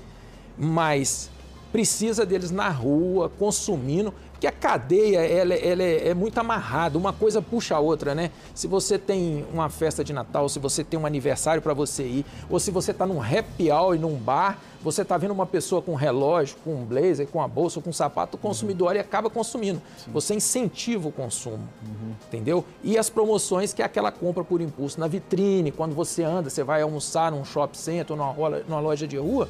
mas 0.58 1.30
precisa 1.72 2.26
deles 2.26 2.52
na 2.52 2.68
rua, 2.68 3.30
consumindo, 3.30 4.14
porque 4.42 4.48
a 4.48 4.52
cadeia 4.52 5.20
ela, 5.20 5.54
ela 5.54 5.84
é, 5.84 6.08
é, 6.08 6.14
muito 6.16 6.36
amarrada, 6.40 6.98
uma 6.98 7.14
coisa 7.14 7.44
puxa 7.44 7.76
a 7.76 7.80
outra, 7.80 8.16
né? 8.16 8.32
Se 8.56 8.66
você 8.66 8.98
tem 8.98 9.46
uma 9.54 9.70
festa 9.70 10.04
de 10.04 10.12
Natal, 10.12 10.50
se 10.50 10.58
você 10.58 10.84
tem 10.84 11.00
um 11.00 11.06
aniversário 11.06 11.62
para 11.62 11.76
você 11.76 12.02
ir, 12.02 12.26
ou 12.50 12.60
se 12.60 12.72
você 12.72 12.90
está 12.90 13.06
num 13.06 13.22
happy 13.22 13.72
hour 13.72 14.00
num 14.00 14.16
bar, 14.16 14.58
você 14.82 15.04
está 15.04 15.16
vendo 15.16 15.30
uma 15.30 15.46
pessoa 15.46 15.80
com 15.80 15.92
um 15.92 15.96
relógio, 15.96 16.58
com 16.64 16.74
um 16.74 16.84
blazer, 16.84 17.28
com 17.28 17.40
a 17.40 17.48
bolsa, 17.48 17.80
com 17.82 17.92
um 17.92 17.94
sapato, 17.94 18.36
o 18.36 18.40
consumidor 18.40 18.96
uhum. 18.96 19.02
acaba 19.02 19.30
consumindo. 19.30 19.80
Sim. 19.96 20.12
Você 20.12 20.34
incentiva 20.34 21.08
o 21.08 21.12
consumo, 21.12 21.70
uhum. 21.84 22.16
entendeu? 22.28 22.66
E 22.84 22.98
as 22.98 23.12
promoções, 23.12 23.74
que 23.74 23.84
é 23.84 23.86
aquela 23.86 24.12
compra 24.12 24.44
por 24.44 24.60
impulso 24.60 25.00
na 25.00 25.06
vitrine, 25.08 25.72
quando 25.72 25.94
você 25.94 26.24
anda, 26.24 26.50
você 26.50 26.64
vai 26.64 26.82
almoçar 26.82 27.32
num 27.32 27.46
shopping 27.46 27.78
center, 27.78 28.16
numa, 28.16 28.34
numa 28.68 28.80
loja 28.80 29.08
de 29.08 29.18
rua, 29.18 29.48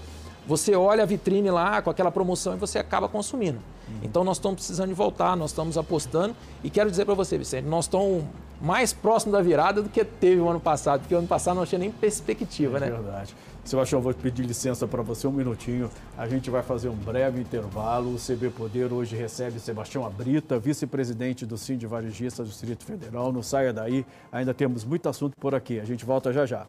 você 0.48 0.76
olha 0.76 1.04
a 1.04 1.06
vitrine 1.06 1.50
lá 1.52 1.82
com 1.82 1.90
aquela 1.90 2.12
promoção 2.12 2.54
e 2.54 2.58
você 2.58 2.80
acaba 2.80 3.08
consumindo. 3.08 3.60
Uhum. 3.88 4.00
Então 4.04 4.24
nós 4.24 4.38
estamos 4.38 4.58
precisando 4.58 4.90
de 4.90 4.96
voltar, 4.96 5.36
nós 5.36 5.52
estamos 5.52 5.78
apostando 5.78 6.36
e 6.64 6.70
quero 6.70 6.90
dizer 6.90 7.06
para 7.06 7.14
você, 7.14 7.38
Vicente, 7.38 7.66
nós 7.66 7.86
estamos 7.86 8.24
mais 8.62 8.94
próximo 8.94 9.32
da 9.32 9.42
virada 9.42 9.82
do 9.82 9.90
que 9.90 10.04
teve 10.06 10.40
o 10.40 10.48
ano 10.48 10.60
passado, 10.60 11.02
porque 11.02 11.16
o 11.16 11.18
ano 11.18 11.28
passado 11.28 11.56
não 11.56 11.66
tinha 11.66 11.80
nem 11.80 11.92
perspectiva, 11.92 12.78
é 12.78 12.82
né? 12.82 12.90
Verdade. 12.92 13.36
Sebastião, 13.64 14.00
eu 14.00 14.04
vou 14.04 14.14
pedir 14.14 14.44
licença 14.44 14.88
para 14.88 15.04
você 15.04 15.28
um 15.28 15.32
minutinho. 15.32 15.90
A 16.18 16.28
gente 16.28 16.50
vai 16.50 16.64
fazer 16.64 16.90
um 16.90 16.96
breve 16.96 17.40
intervalo. 17.42 18.16
O 18.16 18.18
CB 18.18 18.50
Poder 18.50 18.92
hoje 18.92 19.16
recebe 19.16 19.60
Sebastião 19.60 20.04
Abrita, 20.06 20.58
vice-presidente 20.58 21.46
do 21.46 21.58
Sind 21.58 21.84
Varejista 21.86 22.44
do 22.44 22.50
Distrito 22.50 22.84
Federal. 22.84 23.32
Não 23.32 23.44
saia 23.44 23.72
daí, 23.72 24.04
ainda 24.32 24.54
temos 24.54 24.84
muito 24.84 25.08
assunto 25.08 25.36
por 25.40 25.54
aqui. 25.54 25.80
A 25.80 25.86
gente 25.86 26.04
volta 26.06 26.34
já 26.34 26.46
já. 26.46 26.66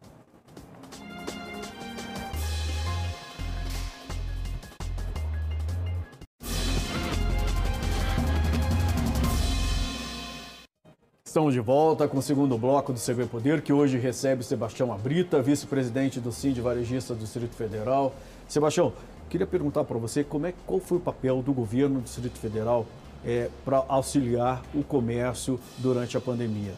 Estamos 11.32 11.54
de 11.54 11.60
volta 11.60 12.06
com 12.06 12.18
o 12.18 12.22
segundo 12.22 12.58
bloco 12.58 12.92
do 12.92 13.00
CB 13.00 13.24
Poder, 13.24 13.62
que 13.62 13.72
hoje 13.72 13.96
recebe 13.96 14.44
Sebastião 14.44 14.92
Abrita, 14.92 15.40
vice-presidente 15.40 16.20
do 16.20 16.30
Sind 16.30 16.60
Varejista 16.60 17.14
do 17.14 17.20
Distrito 17.20 17.54
Federal. 17.54 18.14
Sebastião, 18.46 18.92
queria 19.30 19.46
perguntar 19.46 19.82
para 19.84 19.96
você 19.96 20.22
como 20.22 20.46
é, 20.46 20.52
qual 20.66 20.78
foi 20.78 20.98
o 20.98 21.00
papel 21.00 21.40
do 21.40 21.54
governo 21.54 22.00
do 22.00 22.02
Distrito 22.02 22.38
Federal 22.38 22.84
é, 23.24 23.48
para 23.64 23.82
auxiliar 23.88 24.62
o 24.74 24.84
comércio 24.84 25.58
durante 25.78 26.18
a 26.18 26.20
pandemia. 26.20 26.74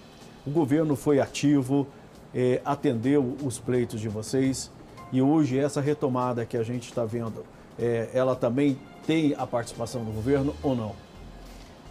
O 0.46 0.52
governo 0.52 0.94
foi 0.94 1.18
ativo, 1.18 1.84
é, 2.32 2.60
atendeu 2.64 3.36
os 3.42 3.58
pleitos 3.58 4.00
de 4.00 4.08
vocês 4.08 4.70
e 5.10 5.20
hoje 5.20 5.58
essa 5.58 5.80
retomada 5.80 6.46
que 6.46 6.56
a 6.56 6.62
gente 6.62 6.88
está 6.90 7.04
vendo, 7.04 7.44
é, 7.76 8.08
ela 8.14 8.36
também 8.36 8.78
tem 9.04 9.34
a 9.36 9.48
participação 9.48 10.04
do 10.04 10.12
governo 10.12 10.54
ou 10.62 10.76
não? 10.76 10.94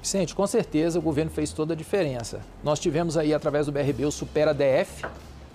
Vicente, 0.03 0.35
com 0.35 0.45
certeza 0.45 0.99
o 0.99 1.01
governo 1.01 1.31
fez 1.31 1.53
toda 1.53 1.73
a 1.73 1.77
diferença. 1.77 2.41
Nós 2.61 2.77
tivemos 2.77 3.15
aí, 3.15 3.33
através 3.33 3.67
do 3.67 3.71
BRB, 3.71 4.03
o 4.03 4.11
Supera 4.11 4.53
DF, 4.53 5.05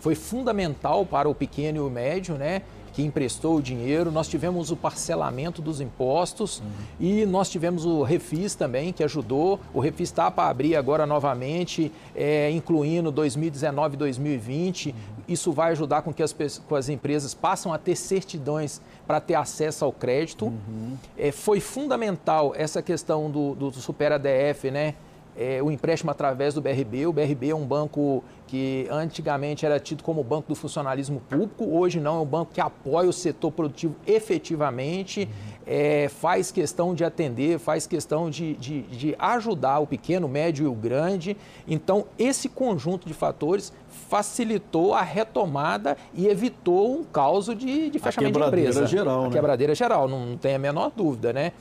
foi 0.00 0.14
fundamental 0.14 1.04
para 1.04 1.28
o 1.28 1.34
pequeno 1.34 1.76
e 1.76 1.80
o 1.80 1.90
médio, 1.90 2.34
né? 2.36 2.62
Que 2.98 3.04
emprestou 3.04 3.58
o 3.58 3.62
dinheiro, 3.62 4.10
nós 4.10 4.26
tivemos 4.26 4.72
o 4.72 4.76
parcelamento 4.76 5.62
dos 5.62 5.80
impostos 5.80 6.58
uhum. 6.58 6.66
e 6.98 7.24
nós 7.24 7.48
tivemos 7.48 7.84
o 7.84 8.02
Refis 8.02 8.56
também, 8.56 8.92
que 8.92 9.04
ajudou. 9.04 9.60
O 9.72 9.78
Refis 9.78 10.08
está 10.08 10.28
para 10.32 10.50
abrir 10.50 10.74
agora 10.74 11.06
novamente, 11.06 11.92
é, 12.12 12.50
incluindo 12.50 13.12
2019 13.12 13.94
e 13.94 13.98
2020. 13.98 14.88
Uhum. 14.88 14.94
Isso 15.28 15.52
vai 15.52 15.70
ajudar 15.70 16.02
com 16.02 16.12
que 16.12 16.24
as, 16.24 16.32
com 16.68 16.74
as 16.74 16.88
empresas 16.88 17.34
passem 17.34 17.72
a 17.72 17.78
ter 17.78 17.94
certidões 17.94 18.80
para 19.06 19.20
ter 19.20 19.36
acesso 19.36 19.84
ao 19.84 19.92
crédito. 19.92 20.46
Uhum. 20.46 20.96
É, 21.16 21.30
foi 21.30 21.60
fundamental 21.60 22.52
essa 22.56 22.82
questão 22.82 23.30
do, 23.30 23.54
do, 23.54 23.70
do 23.70 23.80
Super 23.80 24.10
ADF, 24.10 24.72
né? 24.72 24.96
É, 25.40 25.62
o 25.62 25.70
empréstimo 25.70 26.10
através 26.10 26.52
do 26.52 26.60
BRB. 26.60 27.06
O 27.06 27.12
BRB 27.12 27.50
é 27.50 27.54
um 27.54 27.64
banco 27.64 28.24
que 28.48 28.88
antigamente 28.90 29.64
era 29.64 29.78
tido 29.78 30.02
como 30.02 30.24
banco 30.24 30.48
do 30.48 30.54
funcionalismo 30.54 31.20
público, 31.28 31.64
hoje 31.66 32.00
não, 32.00 32.16
é 32.16 32.20
um 32.22 32.26
banco 32.26 32.50
que 32.52 32.60
apoia 32.60 33.08
o 33.08 33.12
setor 33.12 33.52
produtivo 33.52 33.94
efetivamente, 34.06 35.20
uhum. 35.20 35.62
é, 35.66 36.08
faz 36.08 36.50
questão 36.50 36.94
de 36.94 37.04
atender, 37.04 37.58
faz 37.58 37.86
questão 37.86 38.30
de, 38.30 38.54
de, 38.54 38.82
de, 38.82 39.14
ajudar 39.18 39.80
o 39.80 39.86
pequeno, 39.86 40.26
o 40.26 40.30
médio 40.30 40.64
e 40.64 40.68
o 40.68 40.74
grande. 40.74 41.36
Então, 41.68 42.06
esse 42.18 42.48
conjunto 42.48 43.06
de 43.06 43.12
fatores 43.12 43.72
facilitou 44.08 44.94
a 44.94 45.02
retomada 45.02 45.96
e 46.14 46.26
evitou 46.26 46.98
um 46.98 47.04
caos 47.04 47.46
de, 47.46 47.90
de 47.90 47.98
fechamento 47.98 48.40
de 48.40 48.46
empresa. 48.46 48.86
Geral, 48.86 49.20
a 49.20 49.28
né? 49.28 49.30
quebradeira 49.30 49.74
geral, 49.74 50.08
não, 50.08 50.24
não 50.24 50.36
tem 50.38 50.54
a 50.54 50.58
menor 50.58 50.90
dúvida, 50.96 51.32
né? 51.34 51.52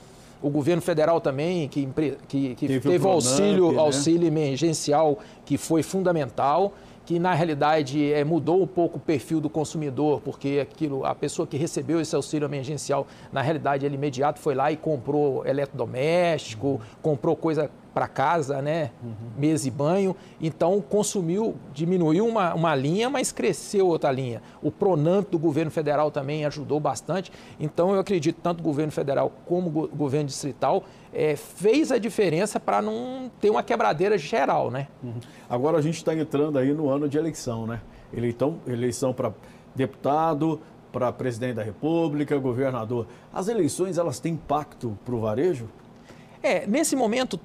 O 0.41 0.49
governo 0.49 0.81
federal 0.81 1.19
também, 1.19 1.67
que, 1.67 1.87
que, 2.27 2.55
que 2.55 2.67
teve, 2.67 2.79
teve 2.79 3.05
o 3.05 3.09
auxílio, 3.09 3.71
né? 3.71 3.79
auxílio 3.79 4.27
emergencial, 4.27 5.19
que 5.45 5.57
foi 5.57 5.83
fundamental. 5.83 6.73
que 7.05 7.19
na 7.19 7.33
realidade 7.33 8.11
é, 8.11 8.21
mudou 8.25 8.61
um 8.61 8.67
pouco 8.67 8.97
o 8.97 8.99
perfil 8.99 9.39
do 9.39 9.49
consumidor, 9.49 10.19
porque 10.19 10.59
aquilo, 10.61 11.05
a 11.05 11.15
pessoa 11.15 11.47
que 11.47 11.55
recebeu 11.55 12.01
esse 12.01 12.13
auxílio 12.13 12.45
emergencial, 12.45 13.07
na 13.31 13.41
realidade, 13.41 13.85
ele 13.85 13.95
imediato 13.95 14.41
foi 14.41 14.53
lá 14.53 14.73
e 14.73 14.75
comprou 14.75 15.45
eletrodoméstico, 15.45 16.67
uhum. 16.67 16.79
comprou 17.01 17.35
coisa 17.35 17.71
para 17.97 18.07
casa, 18.07 18.61
né? 18.61 18.91
Uhum. 19.03 19.11
Mesa 19.39 19.67
e 19.67 19.71
banho. 19.71 20.15
Então, 20.39 20.79
consumiu, 20.79 21.55
diminuiu 21.73 22.27
uma, 22.27 22.53
uma 22.53 22.75
linha, 22.75 23.09
mas 23.09 23.31
cresceu 23.31 23.87
outra 23.87 24.11
linha. 24.11 24.39
O 24.61 24.69
Pronamp 24.69 25.31
do 25.31 25.39
governo 25.39 25.71
federal 25.71 26.11
também 26.11 26.45
ajudou 26.45 26.79
bastante. 26.79 27.31
Então, 27.59 27.95
eu 27.95 27.99
acredito, 27.99 28.39
tanto 28.39 28.59
o 28.59 28.63
governo 28.63 28.91
federal 28.91 29.31
como 29.47 29.69
o 29.69 29.87
governo 29.87 30.27
distrital 30.27 30.83
é, 31.11 31.35
fez 31.35 31.91
a 31.91 31.97
diferença 31.97 32.59
para 32.59 32.83
não 32.83 33.31
ter 33.41 33.49
uma 33.49 33.63
quebradeira 33.63 34.15
geral, 34.15 34.69
né? 34.69 34.89
Uhum. 35.03 35.15
Agora 35.49 35.79
a 35.79 35.81
gente 35.81 35.95
está 35.95 36.13
entrando 36.13 36.59
aí 36.59 36.71
no 36.75 36.91
ano 36.91 37.09
de 37.09 37.17
eleição, 37.17 37.65
né? 37.65 37.81
Eleição, 38.13 38.59
eleição 38.67 39.11
para 39.11 39.33
deputado, 39.73 40.61
para 40.91 41.11
presidente 41.11 41.55
da 41.55 41.63
República, 41.63 42.37
governador. 42.37 43.07
As 43.33 43.47
eleições, 43.47 43.97
elas 43.97 44.19
têm 44.19 44.33
impacto 44.33 44.95
para 45.03 45.15
o 45.15 45.19
varejo? 45.19 45.67
É, 46.43 46.67
nesse 46.67 46.95
momento, 46.95 47.39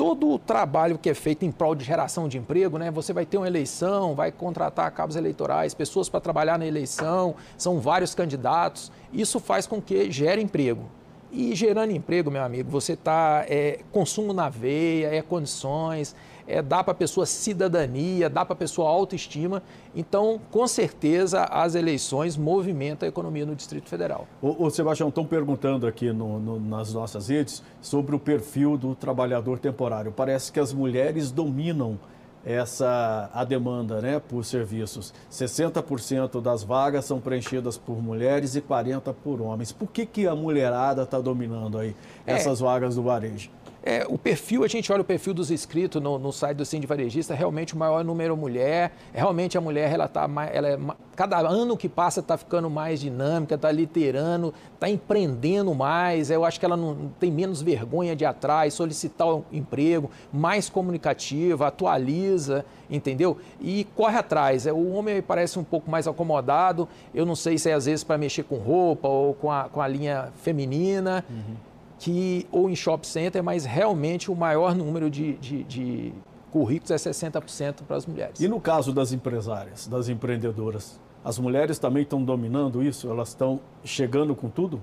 todo 0.00 0.30
o 0.30 0.38
trabalho 0.38 0.96
que 0.96 1.10
é 1.10 1.14
feito 1.14 1.44
em 1.44 1.52
prol 1.52 1.74
de 1.74 1.84
geração 1.84 2.26
de 2.26 2.38
emprego, 2.38 2.78
né? 2.78 2.90
Você 2.90 3.12
vai 3.12 3.26
ter 3.26 3.36
uma 3.36 3.46
eleição, 3.46 4.14
vai 4.14 4.32
contratar 4.32 4.90
cabos 4.92 5.14
eleitorais, 5.14 5.74
pessoas 5.74 6.08
para 6.08 6.18
trabalhar 6.20 6.58
na 6.58 6.64
eleição, 6.64 7.34
são 7.58 7.78
vários 7.78 8.14
candidatos. 8.14 8.90
Isso 9.12 9.38
faz 9.38 9.66
com 9.66 9.78
que 9.78 10.10
gere 10.10 10.40
emprego. 10.40 10.88
E 11.30 11.54
gerando 11.54 11.90
emprego, 11.90 12.30
meu 12.30 12.42
amigo, 12.42 12.70
você 12.70 12.94
está 12.94 13.44
é, 13.46 13.80
consumo 13.92 14.32
na 14.32 14.48
veia, 14.48 15.14
é 15.14 15.20
condições, 15.20 16.16
é, 16.50 16.60
dá 16.60 16.82
para 16.82 16.92
a 16.92 16.94
pessoa 16.94 17.24
cidadania, 17.24 18.28
dá 18.28 18.44
para 18.44 18.54
a 18.54 18.56
pessoa 18.56 18.90
autoestima. 18.90 19.62
Então, 19.94 20.40
com 20.50 20.66
certeza, 20.66 21.44
as 21.44 21.74
eleições 21.74 22.36
movimentam 22.36 23.06
a 23.06 23.08
economia 23.08 23.46
no 23.46 23.54
Distrito 23.54 23.88
Federal. 23.88 24.26
O, 24.42 24.66
o 24.66 24.70
Sebastião, 24.70 25.08
estão 25.08 25.24
perguntando 25.24 25.86
aqui 25.86 26.12
no, 26.12 26.38
no, 26.40 26.60
nas 26.60 26.92
nossas 26.92 27.28
redes 27.28 27.62
sobre 27.80 28.14
o 28.14 28.18
perfil 28.18 28.76
do 28.76 28.94
trabalhador 28.94 29.58
temporário. 29.58 30.12
Parece 30.12 30.50
que 30.50 30.58
as 30.58 30.72
mulheres 30.72 31.30
dominam 31.30 31.98
essa 32.44 33.30
a 33.32 33.44
demanda 33.44 34.00
né, 34.00 34.18
por 34.20 34.44
serviços. 34.44 35.12
60% 35.30 36.40
das 36.40 36.62
vagas 36.62 37.04
são 37.04 37.20
preenchidas 37.20 37.76
por 37.76 38.02
mulheres 38.02 38.56
e 38.56 38.62
40% 38.62 39.14
por 39.22 39.40
homens. 39.40 39.72
Por 39.72 39.88
que, 39.88 40.06
que 40.06 40.26
a 40.26 40.34
mulherada 40.34 41.02
está 41.02 41.20
dominando 41.20 41.78
aí 41.78 41.94
é. 42.26 42.32
essas 42.32 42.60
é. 42.60 42.64
vagas 42.64 42.96
do 42.96 43.02
varejo? 43.02 43.50
É, 43.82 44.04
o 44.06 44.18
perfil, 44.18 44.62
a 44.62 44.68
gente 44.68 44.92
olha 44.92 45.00
o 45.00 45.04
perfil 45.04 45.32
dos 45.32 45.50
inscritos 45.50 46.02
no, 46.02 46.18
no 46.18 46.30
site 46.32 46.58
do 46.58 46.66
Cindy 46.66 46.86
Varejista, 46.86 47.34
realmente 47.34 47.74
o 47.74 47.78
maior 47.78 48.04
número 48.04 48.36
mulher, 48.36 48.92
realmente 49.12 49.56
a 49.56 49.60
mulher, 49.60 49.90
ela 49.90 50.06
tá 50.06 50.28
mais, 50.28 50.54
ela 50.54 50.68
é, 50.68 50.78
cada 51.16 51.38
ano 51.38 51.78
que 51.78 51.88
passa 51.88 52.20
está 52.20 52.36
ficando 52.36 52.68
mais 52.68 53.00
dinâmica, 53.00 53.54
está 53.54 53.72
literando, 53.72 54.52
está 54.74 54.88
empreendendo 54.88 55.74
mais, 55.74 56.30
eu 56.30 56.44
acho 56.44 56.60
que 56.60 56.66
ela 56.66 56.76
não 56.76 57.10
tem 57.18 57.32
menos 57.32 57.62
vergonha 57.62 58.14
de 58.14 58.24
ir 58.24 58.26
atrás, 58.26 58.74
solicitar 58.74 59.28
um 59.28 59.44
emprego, 59.50 60.10
mais 60.30 60.68
comunicativa, 60.68 61.66
atualiza, 61.68 62.66
entendeu? 62.90 63.38
E 63.62 63.84
corre 63.96 64.18
atrás, 64.18 64.66
é, 64.66 64.72
o 64.74 64.92
homem 64.92 65.22
parece 65.22 65.58
um 65.58 65.64
pouco 65.64 65.90
mais 65.90 66.06
acomodado, 66.06 66.86
eu 67.14 67.24
não 67.24 67.34
sei 67.34 67.56
se 67.56 67.70
é 67.70 67.72
às 67.72 67.86
vezes 67.86 68.04
para 68.04 68.18
mexer 68.18 68.42
com 68.42 68.56
roupa 68.56 69.08
ou 69.08 69.32
com 69.32 69.50
a, 69.50 69.70
com 69.70 69.80
a 69.80 69.88
linha 69.88 70.28
feminina, 70.42 71.24
uhum 71.30 71.69
que 72.00 72.46
ou 72.50 72.68
em 72.70 72.74
shopping 72.74 73.06
center, 73.06 73.44
mas 73.44 73.66
realmente 73.66 74.30
o 74.30 74.34
maior 74.34 74.74
número 74.74 75.10
de, 75.10 75.34
de, 75.34 75.62
de 75.64 76.12
currículos 76.50 76.90
é 76.90 76.96
60% 76.96 77.82
para 77.86 77.96
as 77.96 78.06
mulheres. 78.06 78.40
E 78.40 78.48
no 78.48 78.58
caso 78.58 78.92
das 78.92 79.12
empresárias, 79.12 79.86
das 79.86 80.08
empreendedoras, 80.08 80.98
as 81.22 81.38
mulheres 81.38 81.78
também 81.78 82.02
estão 82.02 82.24
dominando 82.24 82.82
isso? 82.82 83.08
Elas 83.08 83.28
estão 83.28 83.60
chegando 83.84 84.34
com 84.34 84.48
tudo? 84.48 84.80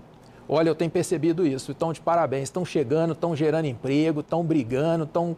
Olha, 0.48 0.70
eu 0.70 0.76
tenho 0.76 0.92
percebido 0.92 1.46
isso. 1.46 1.72
Estão 1.72 1.92
de 1.92 2.00
parabéns. 2.00 2.44
Estão 2.44 2.64
chegando, 2.64 3.14
estão 3.14 3.36
gerando 3.36 3.66
emprego, 3.66 4.20
estão 4.20 4.46
brigando, 4.46 5.04
estão 5.04 5.36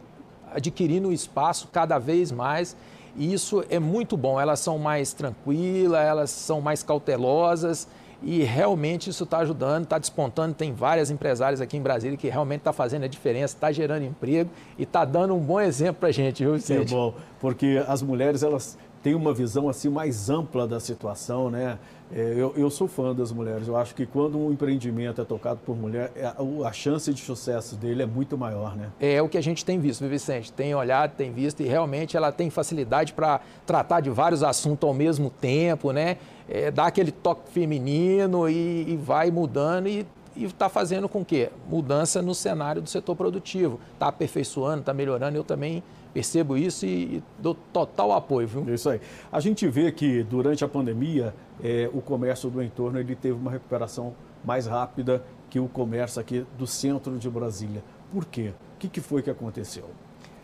adquirindo 0.52 1.10
espaço 1.10 1.66
cada 1.72 1.98
vez 1.98 2.30
mais. 2.30 2.76
E 3.16 3.32
isso 3.32 3.64
é 3.70 3.78
muito 3.78 4.18
bom. 4.18 4.38
Elas 4.38 4.60
são 4.60 4.78
mais 4.78 5.14
tranquilas, 5.14 6.00
elas 6.02 6.30
são 6.30 6.60
mais 6.60 6.82
cautelosas 6.82 7.88
e 8.22 8.42
realmente 8.42 9.10
isso 9.10 9.24
está 9.24 9.38
ajudando, 9.38 9.84
está 9.84 9.98
despontando. 9.98 10.54
Tem 10.54 10.72
várias 10.72 11.10
empresárias 11.10 11.60
aqui 11.60 11.76
em 11.76 11.82
Brasília 11.82 12.16
que 12.16 12.28
realmente 12.28 12.60
está 12.60 12.72
fazendo 12.72 13.04
a 13.04 13.08
diferença, 13.08 13.54
está 13.54 13.72
gerando 13.72 14.04
emprego 14.04 14.50
e 14.78 14.82
está 14.82 15.04
dando 15.04 15.34
um 15.34 15.40
bom 15.40 15.60
exemplo 15.60 15.96
para 16.00 16.08
a 16.08 16.12
gente, 16.12 16.42
viu, 16.42 16.54
Vicente? 16.54 16.92
É 16.92 16.96
bom, 16.96 17.14
porque 17.40 17.82
as 17.86 18.02
mulheres 18.02 18.42
elas 18.42 18.76
têm 19.02 19.14
uma 19.14 19.32
visão 19.32 19.68
assim 19.68 19.88
mais 19.88 20.28
ampla 20.28 20.66
da 20.66 20.78
situação, 20.78 21.50
né? 21.50 21.78
É, 22.12 22.34
eu, 22.36 22.52
eu, 22.56 22.68
sou 22.70 22.88
fã 22.88 23.14
das 23.14 23.30
mulheres. 23.30 23.68
Eu 23.68 23.76
acho 23.76 23.94
que 23.94 24.04
quando 24.04 24.36
um 24.36 24.50
empreendimento 24.50 25.20
é 25.20 25.24
tocado 25.24 25.60
por 25.64 25.76
mulher, 25.76 26.10
é, 26.16 26.32
a 26.66 26.72
chance 26.72 27.12
de 27.14 27.20
sucesso 27.20 27.76
dele 27.76 28.02
é 28.02 28.06
muito 28.06 28.36
maior, 28.36 28.76
né? 28.76 28.90
É 28.98 29.22
o 29.22 29.28
que 29.28 29.38
a 29.38 29.40
gente 29.40 29.64
tem 29.64 29.78
visto, 29.78 30.06
Vicente. 30.08 30.52
Tem 30.52 30.74
olhado, 30.74 31.12
tem 31.12 31.32
visto 31.32 31.62
e 31.62 31.66
realmente 31.66 32.16
ela 32.16 32.32
tem 32.32 32.50
facilidade 32.50 33.12
para 33.12 33.40
tratar 33.64 34.00
de 34.00 34.10
vários 34.10 34.42
assuntos 34.42 34.88
ao 34.88 34.92
mesmo 34.92 35.30
tempo, 35.30 35.92
né? 35.92 36.16
É, 36.50 36.70
dá 36.70 36.86
aquele 36.86 37.12
toque 37.12 37.48
feminino 37.52 38.48
e, 38.48 38.90
e 38.90 38.96
vai 38.96 39.30
mudando 39.30 39.86
e 39.86 40.04
está 40.36 40.68
fazendo 40.68 41.08
com 41.08 41.24
que 41.24 41.48
mudança 41.68 42.20
no 42.20 42.34
cenário 42.34 42.82
do 42.82 42.88
setor 42.88 43.14
produtivo. 43.14 43.78
Está 43.94 44.08
aperfeiçoando, 44.08 44.80
está 44.80 44.92
melhorando. 44.92 45.36
Eu 45.36 45.44
também 45.44 45.80
percebo 46.12 46.56
isso 46.56 46.84
e, 46.86 47.16
e 47.16 47.22
dou 47.38 47.54
total 47.72 48.12
apoio. 48.12 48.48
Viu? 48.48 48.74
Isso 48.74 48.90
aí. 48.90 49.00
A 49.30 49.38
gente 49.38 49.68
vê 49.68 49.92
que 49.92 50.24
durante 50.24 50.64
a 50.64 50.68
pandemia 50.68 51.32
é, 51.62 51.88
o 51.92 52.00
comércio 52.00 52.50
do 52.50 52.60
entorno 52.60 52.98
ele 52.98 53.14
teve 53.14 53.34
uma 53.34 53.50
recuperação 53.50 54.12
mais 54.44 54.66
rápida 54.66 55.22
que 55.48 55.60
o 55.60 55.68
comércio 55.68 56.20
aqui 56.20 56.44
do 56.58 56.66
centro 56.66 57.16
de 57.18 57.30
Brasília. 57.30 57.82
Por 58.12 58.24
quê? 58.24 58.52
O 58.74 58.78
que, 58.78 58.88
que 58.88 59.00
foi 59.00 59.22
que 59.22 59.30
aconteceu? 59.30 59.90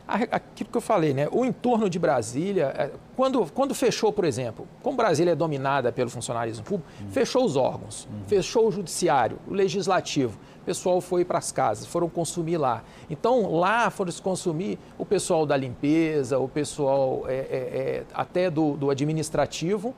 Aquilo 0.09 0.71
que 0.71 0.77
eu 0.77 0.81
falei, 0.81 1.13
né? 1.13 1.27
o 1.33 1.45
entorno 1.45 1.91
de 1.91 1.99
Brasília, 1.99 2.73
é, 2.79 2.91
quando, 3.17 3.45
quando 3.53 3.75
fechou, 3.75 4.13
por 4.13 4.25
exemplo, 4.25 4.67
como 4.81 4.97
Brasília 4.97 5.33
é 5.33 5.35
dominada 5.35 5.91
pelo 5.91 6.09
funcionalismo 6.09 6.65
público, 6.65 6.89
uhum. 7.01 7.11
fechou 7.11 7.45
os 7.45 7.57
órgãos, 7.57 8.05
uhum. 8.05 8.25
fechou 8.29 8.69
o 8.69 8.71
judiciário, 8.71 9.37
o 9.49 9.53
legislativo, 9.53 10.39
o 10.63 10.65
pessoal 10.65 11.01
foi 11.01 11.25
para 11.25 11.39
as 11.39 11.51
casas, 11.51 11.87
foram 11.87 12.09
consumir 12.09 12.57
lá. 12.57 12.85
Então, 13.11 13.51
lá 13.53 13.91
foram 13.91 14.13
se 14.13 14.23
consumir 14.23 14.79
o 14.97 15.05
pessoal 15.05 15.45
da 15.45 15.57
limpeza, 15.57 16.39
o 16.39 16.49
pessoal 16.49 17.25
é, 17.27 17.35
é, 17.35 17.39
é, 17.41 18.05
até 18.15 18.49
do, 18.49 18.77
do 18.77 18.91
administrativo, 18.91 19.93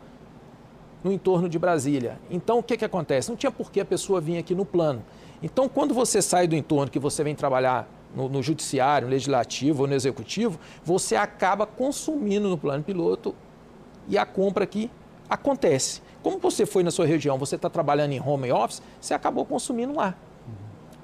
no 1.04 1.12
entorno 1.12 1.50
de 1.50 1.58
Brasília. 1.58 2.18
Então, 2.30 2.58
o 2.58 2.62
que, 2.62 2.78
que 2.78 2.84
acontece? 2.84 3.28
Não 3.28 3.36
tinha 3.36 3.52
por 3.52 3.70
que 3.70 3.78
a 3.78 3.84
pessoa 3.84 4.20
vir 4.20 4.38
aqui 4.38 4.54
no 4.54 4.64
plano. 4.64 5.04
Então, 5.42 5.68
quando 5.68 5.94
você 5.94 6.20
sai 6.20 6.46
do 6.46 6.56
entorno, 6.56 6.90
que 6.90 6.98
você 6.98 7.22
vem 7.22 7.34
trabalhar 7.34 7.88
no, 8.14 8.28
no 8.28 8.42
judiciário, 8.42 9.06
no 9.06 9.12
legislativo 9.12 9.82
ou 9.82 9.88
no 9.88 9.94
executivo, 9.94 10.58
você 10.84 11.16
acaba 11.16 11.66
consumindo 11.66 12.48
no 12.48 12.58
plano 12.58 12.82
piloto 12.82 13.34
e 14.08 14.16
a 14.16 14.24
compra 14.24 14.64
aqui 14.64 14.90
acontece. 15.28 16.02
Como 16.22 16.38
você 16.38 16.66
foi 16.66 16.82
na 16.82 16.90
sua 16.90 17.06
região, 17.06 17.38
você 17.38 17.56
está 17.56 17.70
trabalhando 17.70 18.12
em 18.12 18.20
home 18.20 18.50
office, 18.50 18.82
você 19.00 19.14
acabou 19.14 19.44
consumindo 19.44 19.94
lá. 19.94 20.14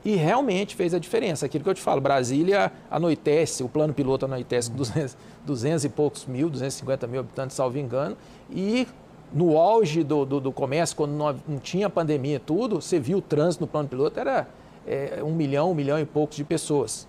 E 0.04 0.16
realmente 0.16 0.76
fez 0.76 0.92
a 0.92 0.98
diferença. 0.98 1.46
Aquilo 1.46 1.64
que 1.64 1.70
eu 1.70 1.74
te 1.74 1.80
falo, 1.80 2.00
Brasília 2.00 2.70
anoitece, 2.90 3.62
o 3.62 3.68
plano 3.68 3.94
piloto 3.94 4.26
anoitece 4.26 4.70
com 4.70 4.76
200, 4.76 5.16
200 5.46 5.84
e 5.84 5.88
poucos 5.88 6.26
mil, 6.26 6.50
250 6.50 7.06
mil 7.06 7.20
habitantes, 7.20 7.56
salvo 7.56 7.78
engano, 7.78 8.16
e 8.50 8.86
no 9.32 9.56
auge 9.56 10.04
do, 10.04 10.24
do, 10.24 10.40
do 10.40 10.52
comércio, 10.52 10.96
quando 10.96 11.12
não, 11.12 11.34
não, 11.48 11.58
tinha 11.58 11.88
pandemia 11.88 12.36
e 12.36 12.38
tudo, 12.38 12.80
você 12.80 12.98
viu 12.98 13.18
o 13.18 13.22
trânsito 13.22 13.64
no 13.64 13.66
plano 13.66 13.88
piloto, 13.88 14.20
era 14.20 14.46
é, 14.86 15.22
um 15.22 15.32
milhão, 15.32 15.70
um 15.70 15.74
milhão 15.74 15.98
e 15.98 16.04
poucos 16.04 16.36
de 16.36 16.44
pessoas. 16.44 17.06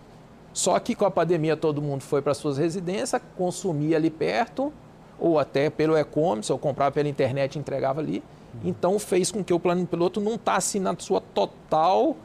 Só 0.53 0.79
que 0.79 0.95
com 0.95 1.05
a 1.05 1.11
pandemia 1.11 1.57
todo 1.57 1.81
mundo 1.81 2.01
foi 2.01 2.21
para 2.21 2.33
suas 2.33 2.57
residências, 2.57 3.21
consumia 3.37 3.97
ali 3.97 4.09
perto, 4.09 4.71
ou 5.19 5.37
até 5.37 5.69
pelo 5.69 5.97
e-commerce, 5.97 6.51
ou 6.51 6.57
comprava 6.57 6.91
pela 6.91 7.09
internet 7.09 7.55
e 7.55 7.59
entregava 7.59 7.99
ali. 7.99 8.23
Então 8.63 8.97
fez 8.97 9.31
com 9.31 9.43
que 9.43 9.53
o 9.53 9.59
plano 9.59 9.85
piloto 9.85 10.21
não 10.21 10.35
estasse 10.35 10.79
na 10.79 10.95
sua 10.97 11.19
total 11.19 12.15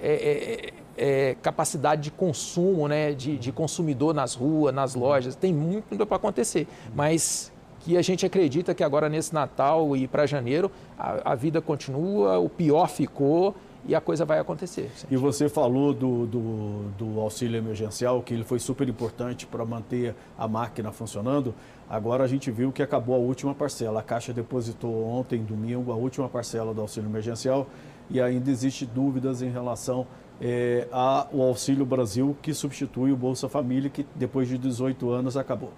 é, 0.00 0.72
é, 0.96 1.30
é, 1.30 1.36
capacidade 1.40 2.02
de 2.02 2.10
consumo, 2.10 2.88
né, 2.88 3.12
de, 3.12 3.38
de 3.38 3.52
consumidor 3.52 4.12
nas 4.12 4.34
ruas, 4.34 4.74
nas 4.74 4.94
lojas. 4.94 5.36
Tem 5.36 5.52
muito 5.52 6.04
para 6.04 6.16
acontecer. 6.16 6.66
Mas 6.94 7.52
que 7.80 7.96
a 7.96 8.02
gente 8.02 8.26
acredita 8.26 8.74
que 8.74 8.82
agora 8.82 9.08
nesse 9.08 9.32
Natal 9.32 9.96
e 9.96 10.06
para 10.08 10.26
janeiro 10.26 10.70
a, 10.98 11.32
a, 11.32 11.34
vida 11.34 11.60
continua, 11.60 12.38
o 12.38 12.48
pior 12.48 12.88
ficou 12.88 13.54
e 13.86 13.94
a 13.94 14.00
coisa 14.00 14.24
vai 14.24 14.38
acontecer. 14.38 14.90
E 15.10 15.16
você 15.16 15.48
falou 15.48 15.94
do, 15.94 16.26
do, 16.26 16.82
do, 16.98 17.20
auxílio 17.20 17.56
emergencial, 17.56 18.22
que 18.22 18.34
ele 18.34 18.44
foi 18.44 18.58
super 18.58 18.88
importante 18.88 19.46
para 19.46 19.64
manter 19.64 20.14
a 20.36 20.46
máquina 20.48 20.92
funcionando. 20.92 21.54
Agora 21.88 22.24
a 22.24 22.26
gente 22.26 22.50
viu 22.50 22.70
que 22.72 22.82
acabou 22.82 23.14
a 23.14 23.18
última 23.18 23.54
parcela. 23.54 24.00
A 24.00 24.02
Caixa 24.02 24.32
depositou 24.32 25.06
ontem, 25.06 25.42
domingo, 25.42 25.92
a 25.92 25.94
última 25.94 26.28
parcela 26.28 26.74
do 26.74 26.80
auxílio 26.80 27.08
emergencial 27.08 27.66
e 28.10 28.20
ainda 28.20 28.50
existe 28.50 28.86
dúvidas 28.86 29.42
em 29.42 29.50
relação 29.50 30.06
é, 30.40 30.86
ao 30.90 31.40
Auxílio 31.40 31.84
Brasil, 31.84 32.36
que 32.40 32.54
substitui 32.54 33.12
o 33.12 33.16
Bolsa 33.16 33.48
Família, 33.48 33.90
que 33.90 34.06
depois 34.14 34.48
de 34.48 34.56
18 34.56 35.10
anos 35.10 35.36
acabou. 35.36 35.72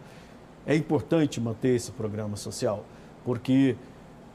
É 0.66 0.76
importante 0.76 1.40
manter 1.40 1.74
esse 1.74 1.90
programa 1.92 2.36
social, 2.36 2.84
porque 3.24 3.76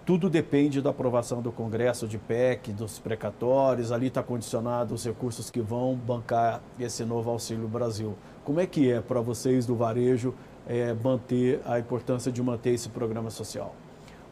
tudo 0.05 0.29
depende 0.29 0.81
da 0.81 0.91
aprovação 0.91 1.41
do 1.41 1.51
Congresso 1.51 2.07
de 2.07 2.19
PEC, 2.19 2.71
dos 2.71 2.99
precatórios, 2.99 3.91
ali 3.91 4.07
está 4.07 4.21
condicionado 4.21 4.93
os 4.93 5.03
recursos 5.03 5.49
que 5.49 5.59
vão 5.59 5.95
bancar 5.95 6.61
esse 6.79 7.03
novo 7.03 7.31
Auxílio 7.31 7.67
Brasil. 7.67 8.15
Como 8.43 8.59
é 8.59 8.67
que 8.67 8.91
é 8.91 9.01
para 9.01 9.19
vocês 9.19 9.65
do 9.65 9.75
varejo 9.75 10.35
é, 10.67 10.93
manter 10.93 11.59
a 11.65 11.79
importância 11.79 12.31
de 12.31 12.41
manter 12.43 12.75
esse 12.75 12.89
programa 12.89 13.31
social? 13.31 13.73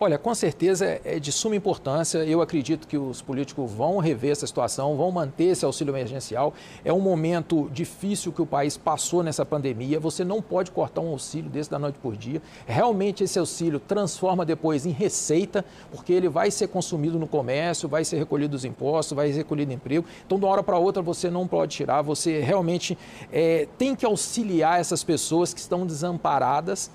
Olha, 0.04 0.18
com 0.18 0.36
certeza 0.36 1.00
é 1.06 1.18
de 1.18 1.32
suma 1.32 1.56
importância. 1.56 2.18
Eu 2.26 2.42
acredito 2.42 2.90
que 2.90 2.98
os 2.98 3.22
políticos 3.22 3.72
vão 3.72 4.00
rever 4.00 4.32
essa 4.32 4.46
situação, 4.46 4.98
vão 4.98 5.10
manter 5.10 5.46
esse 5.46 5.64
auxílio 5.64 5.94
emergencial. 5.94 6.54
É 6.84 6.92
um 6.92 7.00
momento 7.00 7.70
difícil 7.72 8.34
que 8.34 8.42
o 8.42 8.46
país 8.46 8.76
passou 8.76 9.24
nessa 9.24 9.46
pandemia. 9.46 10.02
Você 10.02 10.26
não 10.26 10.42
pode 10.42 10.72
cortar 10.72 11.00
um 11.00 11.08
auxílio 11.08 11.50
desse 11.50 11.72
da 11.72 11.80
noite 11.80 12.00
por 12.00 12.18
dia. 12.18 12.42
Realmente 12.68 13.24
esse 13.24 13.40
auxílio 13.40 13.80
transforma 13.80 14.46
depois 14.46 14.86
em 14.86 14.90
receita, 14.90 15.64
porque 15.90 16.12
ele 16.12 16.28
vai 16.28 16.52
ser 16.52 16.68
consumido 16.68 17.18
no 17.18 17.26
comércio, 17.26 17.88
vai 17.88 18.04
ser 18.04 18.18
recolhido 18.18 18.58
os 18.58 18.66
impostos, 18.66 19.16
vai 19.16 19.32
ser 19.32 19.38
recolhido 19.38 19.72
emprego. 19.72 20.06
Então, 20.26 20.38
de 20.38 20.44
uma 20.44 20.52
hora 20.52 20.64
para 20.64 20.78
outra, 20.78 21.02
você 21.02 21.32
não 21.32 21.48
pode 21.48 21.78
tirar. 21.78 22.02
Você 22.02 22.42
realmente 22.42 22.98
é, 23.32 23.70
tem 23.78 23.96
que 23.96 24.06
auxiliar 24.06 24.82
essas 24.82 25.02
pessoas 25.02 25.54
que 25.54 25.62
estão 25.62 25.88
desamparadas 25.88 26.92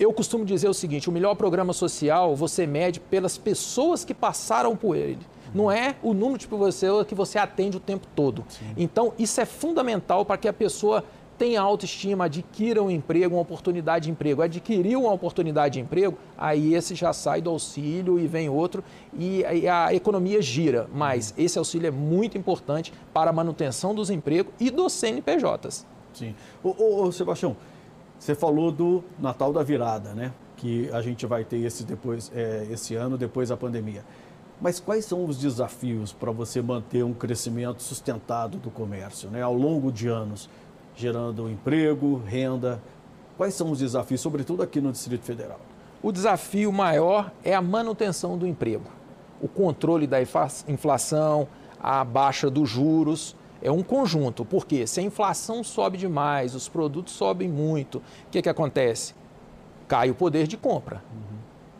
eu 0.00 0.12
costumo 0.12 0.44
dizer 0.44 0.68
o 0.68 0.74
seguinte: 0.74 1.08
o 1.08 1.12
melhor 1.12 1.36
programa 1.36 1.72
social 1.74 2.34
você 2.34 2.66
mede 2.66 2.98
pelas 2.98 3.36
pessoas 3.36 4.04
que 4.04 4.14
passaram 4.14 4.74
por 4.74 4.96
ele. 4.96 5.20
Não 5.54 5.70
é 5.70 5.96
o 6.02 6.14
número 6.14 6.38
de 6.38 6.48
pessoas 6.48 7.06
que 7.06 7.14
você 7.14 7.38
atende 7.38 7.76
o 7.76 7.80
tempo 7.80 8.06
todo. 8.14 8.44
Sim. 8.48 8.72
Então, 8.76 9.12
isso 9.18 9.40
é 9.40 9.44
fundamental 9.44 10.24
para 10.24 10.36
que 10.36 10.46
a 10.46 10.52
pessoa 10.52 11.04
tenha 11.36 11.60
autoestima, 11.60 12.26
adquira 12.26 12.82
um 12.82 12.90
emprego, 12.90 13.34
uma 13.34 13.42
oportunidade 13.42 14.04
de 14.04 14.10
emprego. 14.10 14.42
Adquiriu 14.42 15.00
uma 15.00 15.12
oportunidade 15.12 15.74
de 15.74 15.80
emprego, 15.80 16.16
aí 16.36 16.74
esse 16.74 16.94
já 16.94 17.12
sai 17.12 17.40
do 17.40 17.50
auxílio 17.50 18.18
e 18.20 18.26
vem 18.26 18.48
outro 18.48 18.84
e 19.18 19.42
a 19.66 19.92
economia 19.92 20.40
gira. 20.40 20.86
Mas 20.92 21.34
esse 21.36 21.58
auxílio 21.58 21.88
é 21.88 21.90
muito 21.90 22.38
importante 22.38 22.92
para 23.12 23.30
a 23.30 23.32
manutenção 23.32 23.94
dos 23.94 24.08
empregos 24.10 24.52
e 24.60 24.70
dos 24.70 24.92
CNPJs. 24.92 25.86
Sim. 26.12 26.34
Ô, 26.62 26.74
ô, 26.78 27.02
ô 27.04 27.12
Sebastião, 27.12 27.56
você 28.20 28.34
falou 28.34 28.70
do 28.70 29.02
Natal 29.18 29.50
da 29.50 29.62
Virada, 29.62 30.12
né? 30.12 30.30
Que 30.54 30.90
a 30.90 31.00
gente 31.00 31.24
vai 31.24 31.42
ter 31.42 31.56
esse, 31.64 31.84
depois, 31.84 32.30
é, 32.34 32.66
esse 32.70 32.94
ano, 32.94 33.16
depois 33.16 33.48
da 33.48 33.56
pandemia. 33.56 34.04
Mas 34.60 34.78
quais 34.78 35.06
são 35.06 35.24
os 35.24 35.38
desafios 35.38 36.12
para 36.12 36.30
você 36.30 36.60
manter 36.60 37.02
um 37.02 37.14
crescimento 37.14 37.82
sustentado 37.82 38.58
do 38.58 38.70
comércio, 38.70 39.30
né? 39.30 39.40
Ao 39.40 39.54
longo 39.54 39.90
de 39.90 40.06
anos, 40.06 40.50
gerando 40.94 41.48
emprego, 41.48 42.20
renda. 42.26 42.82
Quais 43.38 43.54
são 43.54 43.70
os 43.70 43.78
desafios, 43.78 44.20
sobretudo 44.20 44.62
aqui 44.62 44.82
no 44.82 44.92
Distrito 44.92 45.24
Federal? 45.24 45.58
O 46.02 46.12
desafio 46.12 46.70
maior 46.70 47.32
é 47.42 47.54
a 47.54 47.62
manutenção 47.62 48.36
do 48.36 48.46
emprego, 48.46 48.84
o 49.40 49.48
controle 49.48 50.06
da 50.06 50.18
inflação, 50.20 51.48
a 51.82 52.04
baixa 52.04 52.50
dos 52.50 52.68
juros 52.68 53.34
é 53.62 53.70
um 53.70 53.82
conjunto, 53.82 54.44
porque 54.44 54.86
se 54.86 55.00
a 55.00 55.02
inflação 55.02 55.62
sobe 55.62 55.98
demais, 55.98 56.54
os 56.54 56.68
produtos 56.68 57.14
sobem 57.14 57.48
muito, 57.48 57.98
o 57.98 58.30
que, 58.30 58.42
que 58.42 58.48
acontece? 58.48 59.14
Cai 59.86 60.10
o 60.10 60.14
poder 60.14 60.46
de 60.46 60.56
compra, 60.56 61.02
uhum. 61.12 61.36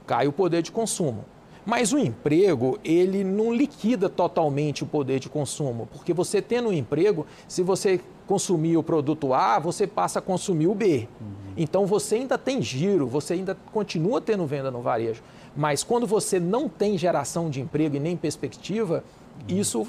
cai 0.07 0.27
o 0.27 0.33
poder 0.33 0.63
de 0.63 0.73
consumo. 0.73 1.25
Mas 1.65 1.93
o 1.93 1.99
emprego, 1.99 2.79
ele 2.83 3.23
não 3.23 3.55
liquida 3.55 4.09
totalmente 4.09 4.83
o 4.83 4.87
poder 4.87 5.21
de 5.21 5.29
consumo, 5.29 5.89
porque 5.93 6.13
você 6.13 6.41
tendo 6.41 6.71
um 6.71 6.73
emprego, 6.73 7.27
se 7.47 7.63
você 7.63 8.01
consumir 8.27 8.77
o 8.77 8.83
produto 8.83 9.35
A, 9.35 9.59
você 9.59 9.87
passa 9.87 10.19
a 10.19 10.23
consumir 10.23 10.67
o 10.67 10.75
B. 10.75 11.09
Uhum. 11.21 11.27
Então 11.57 11.87
você 11.87 12.17
ainda 12.17 12.39
tem 12.39 12.63
giro, 12.63 13.07
você 13.07 13.35
ainda 13.35 13.57
continua 13.73 14.21
tendo 14.21 14.47
venda 14.47 14.71
no 14.71 14.81
varejo. 14.81 15.23
Mas 15.57 15.83
quando 15.83 16.07
você 16.07 16.41
não 16.41 16.69
tem 16.69 16.97
geração 16.97 17.51
de 17.51 17.61
emprego 17.61 17.97
e 17.97 18.01
nem 18.01 18.17
perspectiva, 18.17 19.05
uhum. 19.49 19.59
isso 19.59 19.87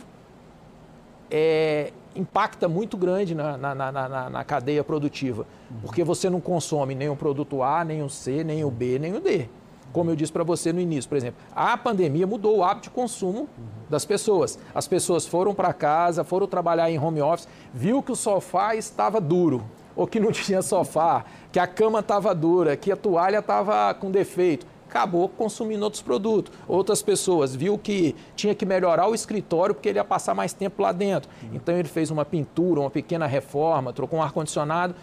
é, 1.32 1.92
impacta 2.16 2.68
muito 2.68 2.98
grande 2.98 3.34
na, 3.34 3.58
na, 3.58 3.74
na, 3.74 4.30
na, 4.30 4.44
cadeia 4.44 4.84
produtiva, 4.84 5.48
porque 5.82 6.04
você 6.04 6.30
não 6.30 6.42
consome 6.42 6.94
nem 6.94 7.10
o 7.10 7.16
produto 7.16 7.64
A, 7.64 7.84
nem 7.86 8.04
o 8.04 8.10
C, 8.10 8.44
nem 8.44 8.64
o 8.66 8.70
B, 8.70 9.00
nem 9.00 9.16
o 9.16 9.22
D. 9.22 9.48
Como 9.94 10.10
eu 10.10 10.16
disse 10.16 10.32
para 10.32 10.44
você 10.44 10.72
no 10.72 10.80
início, 10.80 11.10
por 11.10 11.18
exemplo, 11.18 11.42
a 11.54 11.78
pandemia 11.78 12.26
mudou 12.28 12.58
o 12.58 12.64
hábito 12.64 12.84
de 12.84 12.90
consumo 12.92 13.48
das 13.90 14.06
pessoas. 14.06 14.58
As 14.74 14.88
pessoas 14.88 15.26
foram 15.26 15.54
para 15.54 15.74
casa, 15.74 16.24
foram 16.24 16.48
trabalhar 16.48 16.90
em 16.90 17.00
home 17.00 17.22
office, 17.22 17.48
viu 17.74 18.02
que 18.02 18.12
o 18.12 18.16
sofá 18.16 18.76
estava 18.76 19.20
duro, 19.20 19.64
ou 19.96 20.08
que 20.08 20.20
não 20.20 20.32
tinha 20.34 20.62
sofá, 20.62 21.26
que 21.52 21.60
a 21.60 21.68
cama 21.68 22.00
estava 22.00 22.34
dura, 22.36 22.78
que 22.78 22.92
a 22.92 22.96
toalha 22.96 23.40
estava 23.40 23.94
com 23.94 24.12
defeito 24.12 24.66
acabou 24.92 25.30
consumindo 25.30 25.86
outros 25.86 26.02
produtos. 26.02 26.52
Outras 26.68 27.02
pessoas 27.02 27.56
viu 27.56 27.78
que 27.78 28.14
tinha 28.36 28.54
que 28.54 28.66
melhorar 28.66 29.08
o 29.08 29.16
escritório 29.16 29.74
porque 29.74 29.88
ele 29.88 29.98
ia 29.98 30.04
passar 30.04 30.36
mais 30.36 30.52
tempo 30.52 30.82
lá 30.82 30.92
dentro. 30.92 31.30
Então 31.54 31.78
ele 31.78 31.88
fez 31.88 32.12
uma 32.12 32.26
pintura, 32.26 32.82
uma 32.82 32.90
pequena 32.90 33.26
reforma, 33.26 33.94
trocou 33.94 34.20
um 34.20 34.22
ar-condicionado 34.22 34.94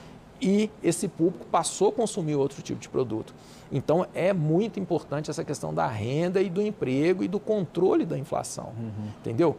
e 0.41 0.71
esse 0.83 1.09
público 1.09 1.47
passou 1.47 1.89
a 1.89 1.93
consumir 1.93 2.35
outro 2.35 2.61
tipo 2.61 2.79
de 2.79 2.89
produto. 2.89 3.35
Então 3.73 4.07
é 4.15 4.33
muito 4.35 4.79
importante 4.79 5.31
essa 5.31 5.43
questão 5.43 5.73
da 5.73 5.87
renda 5.87 6.43
e 6.43 6.51
do 6.51 6.61
emprego 6.61 7.25
e 7.25 7.29
do 7.29 7.41
controle 7.41 8.05
da 8.05 8.19
inflação, 8.19 8.73
uhum. 8.79 9.09
entendeu? 9.21 9.57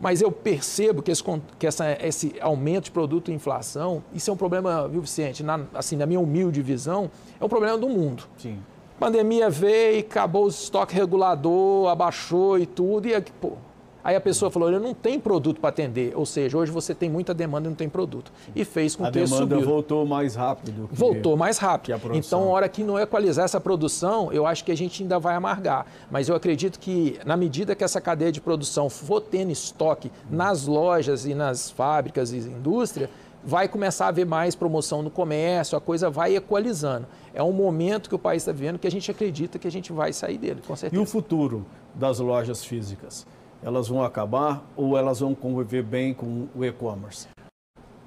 Mas 0.00 0.20
eu 0.20 0.30
percebo 0.30 1.02
que, 1.02 1.10
esse, 1.10 1.24
que 1.58 1.66
essa, 1.66 1.92
esse 2.04 2.34
aumento 2.40 2.84
de 2.84 2.90
produto 2.92 3.30
e 3.30 3.34
inflação, 3.34 4.02
isso 4.14 4.30
é 4.30 4.32
um 4.32 4.36
problema, 4.36 4.86
viu, 4.86 5.00
Vicente? 5.00 5.42
Na, 5.42 5.60
assim, 5.74 5.96
na 5.96 6.06
minha 6.06 6.20
humilde 6.20 6.62
visão, 6.62 7.10
é 7.40 7.44
um 7.44 7.48
problema 7.48 7.76
do 7.76 7.88
mundo. 7.88 8.22
Sim. 8.36 8.60
Pandemia 8.98 9.48
veio, 9.48 10.00
acabou 10.00 10.46
o 10.46 10.48
estoque 10.48 10.94
regulador, 10.94 11.88
abaixou 11.88 12.58
e 12.58 12.66
tudo, 12.66 13.06
e 13.06 13.20
pô, 13.40 13.52
Aí 14.08 14.16
a 14.16 14.20
pessoa 14.22 14.50
falou, 14.50 14.70
eu 14.70 14.80
não 14.80 14.94
tenho 14.94 15.20
produto 15.20 15.60
para 15.60 15.68
atender. 15.68 16.14
Ou 16.16 16.24
seja, 16.24 16.56
hoje 16.56 16.72
você 16.72 16.94
tem 16.94 17.10
muita 17.10 17.34
demanda 17.34 17.66
e 17.66 17.68
não 17.68 17.76
tem 17.76 17.90
produto. 17.90 18.32
E 18.56 18.64
fez 18.64 18.96
com 18.96 19.04
a 19.04 19.10
que 19.10 19.26
subiu. 19.26 19.36
A 19.36 19.46
demanda 19.46 19.66
voltou 19.66 20.06
mais 20.06 20.34
rápido. 20.34 20.88
Que, 20.88 20.94
voltou 20.94 21.36
mais 21.36 21.58
rápido. 21.58 22.14
Então, 22.14 22.44
a 22.44 22.46
hora 22.46 22.68
que 22.70 22.82
não 22.82 22.98
equalizar 22.98 23.44
essa 23.44 23.60
produção, 23.60 24.32
eu 24.32 24.46
acho 24.46 24.64
que 24.64 24.72
a 24.72 24.74
gente 24.74 25.02
ainda 25.02 25.18
vai 25.18 25.34
amargar. 25.34 25.84
Mas 26.10 26.26
eu 26.26 26.34
acredito 26.34 26.78
que, 26.78 27.18
na 27.26 27.36
medida 27.36 27.74
que 27.74 27.84
essa 27.84 28.00
cadeia 28.00 28.32
de 28.32 28.40
produção 28.40 28.88
for 28.88 29.20
tendo 29.20 29.50
estoque 29.50 30.10
nas 30.30 30.66
lojas 30.66 31.26
e 31.26 31.34
nas 31.34 31.70
fábricas 31.70 32.32
e 32.32 32.38
indústria, 32.38 33.10
vai 33.44 33.68
começar 33.68 34.06
a 34.06 34.08
haver 34.08 34.26
mais 34.26 34.54
promoção 34.54 35.02
no 35.02 35.10
comércio, 35.10 35.76
a 35.76 35.80
coisa 35.80 36.10
vai 36.10 36.36
equalizando. 36.36 37.06
É 37.32 37.42
um 37.42 37.52
momento 37.52 38.08
que 38.08 38.14
o 38.14 38.18
país 38.18 38.42
está 38.42 38.52
vivendo 38.52 38.78
que 38.78 38.86
a 38.86 38.90
gente 38.90 39.10
acredita 39.10 39.58
que 39.58 39.68
a 39.68 39.70
gente 39.70 39.92
vai 39.92 40.12
sair 40.12 40.38
dele, 40.38 40.60
com 40.66 40.74
certeza. 40.74 41.00
E 41.00 41.02
o 41.02 41.06
futuro 41.06 41.66
das 41.94 42.18
lojas 42.18 42.64
físicas? 42.64 43.26
Elas 43.62 43.88
vão 43.88 44.02
acabar 44.02 44.64
ou 44.76 44.96
elas 44.96 45.20
vão 45.20 45.34
conviver 45.34 45.82
bem 45.82 46.14
com 46.14 46.46
o 46.54 46.64
e-commerce? 46.64 47.28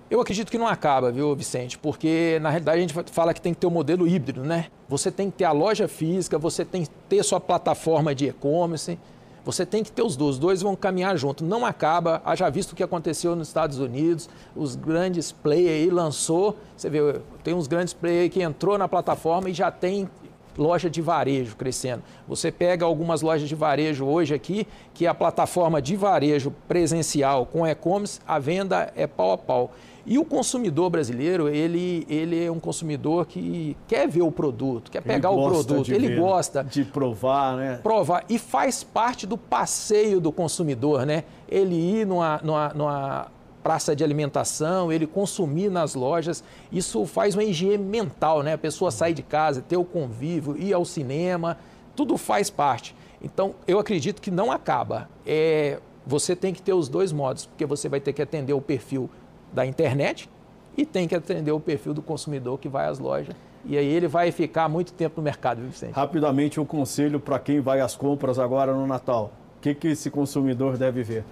Eu 0.09 0.19
acredito 0.19 0.51
que 0.51 0.57
não 0.57 0.67
acaba, 0.67 1.09
viu, 1.09 1.33
Vicente? 1.33 1.77
Porque 1.77 2.37
na 2.41 2.49
realidade 2.49 2.77
a 2.77 2.81
gente 2.81 3.11
fala 3.13 3.33
que 3.33 3.39
tem 3.39 3.53
que 3.53 3.61
ter 3.61 3.67
o 3.67 3.69
um 3.69 3.73
modelo 3.73 4.05
híbrido, 4.05 4.43
né? 4.43 4.67
Você 4.89 5.09
tem 5.09 5.31
que 5.31 5.37
ter 5.37 5.45
a 5.45 5.53
loja 5.53 5.87
física, 5.87 6.37
você 6.37 6.65
tem 6.65 6.83
que 6.83 6.89
ter 7.07 7.23
sua 7.23 7.39
plataforma 7.39 8.13
de 8.13 8.27
e-commerce, 8.27 8.99
você 9.43 9.65
tem 9.65 9.83
que 9.83 9.91
ter 9.91 10.03
os 10.03 10.15
dois, 10.15 10.35
os 10.35 10.39
dois 10.39 10.61
vão 10.61 10.75
caminhar 10.75 11.17
junto. 11.17 11.43
Não 11.43 11.65
acaba, 11.65 12.21
haja 12.23 12.49
visto 12.49 12.73
o 12.73 12.75
que 12.75 12.83
aconteceu 12.83 13.35
nos 13.35 13.47
Estados 13.47 13.79
Unidos, 13.79 14.29
os 14.55 14.75
grandes 14.75 15.31
players 15.31 15.83
aí 15.83 15.89
lançou, 15.89 16.57
você 16.75 16.89
vê, 16.89 17.19
tem 17.43 17.53
uns 17.53 17.67
grandes 17.67 17.93
players 17.93 18.31
que 18.31 18.41
entrou 18.41 18.77
na 18.77 18.87
plataforma 18.87 19.49
e 19.49 19.53
já 19.53 19.71
tem 19.71 20.09
loja 20.57 20.89
de 20.89 21.01
varejo 21.01 21.55
crescendo. 21.55 22.03
Você 22.27 22.51
pega 22.51 22.85
algumas 22.85 23.21
lojas 23.21 23.47
de 23.47 23.55
varejo 23.55 24.05
hoje 24.05 24.33
aqui, 24.33 24.67
que 24.93 25.07
a 25.07 25.13
plataforma 25.13 25.81
de 25.81 25.95
varejo 25.95 26.53
presencial 26.67 27.45
com 27.45 27.65
e-commerce, 27.65 28.19
a 28.27 28.39
venda 28.39 28.91
é 28.95 29.07
pau 29.07 29.31
a 29.31 29.37
pau. 29.37 29.71
E 30.05 30.17
o 30.17 30.25
consumidor 30.25 30.89
brasileiro, 30.89 31.47
ele, 31.47 32.05
ele 32.09 32.43
é 32.43 32.51
um 32.51 32.59
consumidor 32.59 33.27
que 33.27 33.77
quer 33.87 34.07
ver 34.07 34.23
o 34.23 34.31
produto, 34.31 34.89
quer 34.89 35.01
pegar 35.01 35.29
o 35.29 35.47
produto, 35.47 35.93
ele 35.93 36.07
ver, 36.07 36.19
gosta 36.19 36.63
de 36.63 36.83
provar, 36.83 37.55
né? 37.55 37.79
Provar 37.83 38.25
e 38.27 38.39
faz 38.39 38.83
parte 38.83 39.27
do 39.27 39.37
passeio 39.37 40.19
do 40.19 40.31
consumidor, 40.31 41.05
né? 41.05 41.23
Ele 41.47 41.75
ir 41.75 42.07
numa, 42.07 42.39
numa, 42.43 42.69
numa 42.73 43.27
praça 43.61 43.95
de 43.95 44.03
alimentação, 44.03 44.91
ele 44.91 45.07
consumir 45.07 45.69
nas 45.69 45.95
lojas, 45.95 46.43
isso 46.71 47.05
faz 47.05 47.35
uma 47.35 47.43
higiene 47.43 47.83
mental, 47.83 48.43
né? 48.43 48.53
A 48.53 48.57
pessoa 48.57 48.91
sai 48.91 49.13
de 49.13 49.23
casa, 49.23 49.61
ter 49.61 49.77
o 49.77 49.85
convívio, 49.85 50.57
ir 50.57 50.73
ao 50.73 50.85
cinema, 50.85 51.57
tudo 51.95 52.17
faz 52.17 52.49
parte. 52.49 52.95
Então, 53.21 53.55
eu 53.67 53.79
acredito 53.79 54.21
que 54.21 54.31
não 54.31 54.51
acaba. 54.51 55.09
É, 55.25 55.79
você 56.05 56.35
tem 56.35 56.53
que 56.53 56.61
ter 56.61 56.73
os 56.73 56.89
dois 56.89 57.11
modos, 57.11 57.45
porque 57.45 57.65
você 57.65 57.87
vai 57.87 57.99
ter 57.99 58.13
que 58.13 58.21
atender 58.21 58.53
o 58.53 58.61
perfil 58.61 59.09
da 59.53 59.65
internet 59.65 60.29
e 60.75 60.85
tem 60.85 61.07
que 61.07 61.15
atender 61.15 61.51
o 61.51 61.59
perfil 61.59 61.93
do 61.93 62.01
consumidor 62.01 62.57
que 62.57 62.67
vai 62.67 62.87
às 62.87 62.99
lojas. 62.99 63.35
E 63.63 63.77
aí 63.77 63.85
ele 63.85 64.07
vai 64.07 64.31
ficar 64.31 64.67
muito 64.67 64.91
tempo 64.93 65.15
no 65.17 65.23
mercado, 65.23 65.61
Vicente? 65.61 65.93
Rapidamente, 65.93 66.59
um 66.59 66.65
conselho 66.65 67.19
para 67.19 67.37
quem 67.37 67.59
vai 67.59 67.79
às 67.79 67.95
compras 67.95 68.39
agora 68.39 68.73
no 68.73 68.87
Natal. 68.87 69.31
O 69.57 69.61
que, 69.61 69.75
que 69.75 69.89
esse 69.89 70.09
consumidor 70.09 70.77
deve 70.77 71.03
ver? 71.03 71.23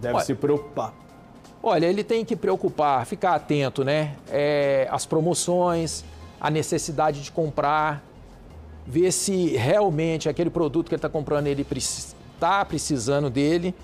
Deve 0.00 0.16
olha, 0.16 0.24
se 0.24 0.34
preocupar. 0.34 0.92
Olha, 1.62 1.86
ele 1.86 2.04
tem 2.04 2.24
que 2.24 2.36
preocupar, 2.36 3.04
ficar 3.04 3.34
atento, 3.34 3.84
né? 3.84 4.14
É, 4.30 4.86
as 4.90 5.04
promoções, 5.04 6.04
a 6.40 6.50
necessidade 6.50 7.22
de 7.22 7.32
comprar, 7.32 8.02
ver 8.86 9.12
se 9.12 9.48
realmente 9.48 10.28
aquele 10.28 10.50
produto 10.50 10.88
que 10.88 10.94
ele 10.94 10.98
está 10.98 11.08
comprando 11.08 11.46
ele 11.46 11.66
está 11.70 12.64
precisando 12.64 13.28
dele. 13.28 13.74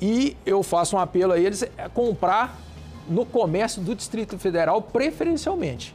E 0.00 0.36
eu 0.46 0.62
faço 0.62 0.96
um 0.96 0.98
apelo 0.98 1.32
a 1.32 1.38
eles 1.38 1.64
a 1.76 1.88
comprar 1.88 2.58
no 3.08 3.26
comércio 3.26 3.82
do 3.82 3.94
Distrito 3.94 4.38
Federal 4.38 4.80
preferencialmente. 4.80 5.94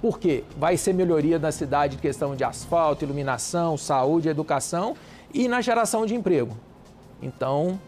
Por 0.00 0.18
quê? 0.18 0.44
Vai 0.56 0.76
ser 0.76 0.92
melhoria 0.92 1.38
na 1.38 1.52
cidade 1.52 1.96
de 1.96 2.02
questão 2.02 2.34
de 2.34 2.44
asfalto, 2.44 3.04
iluminação, 3.04 3.76
saúde, 3.76 4.28
educação 4.28 4.96
e 5.32 5.48
na 5.48 5.60
geração 5.60 6.04
de 6.04 6.14
emprego. 6.14 6.56
Então, 7.22 7.78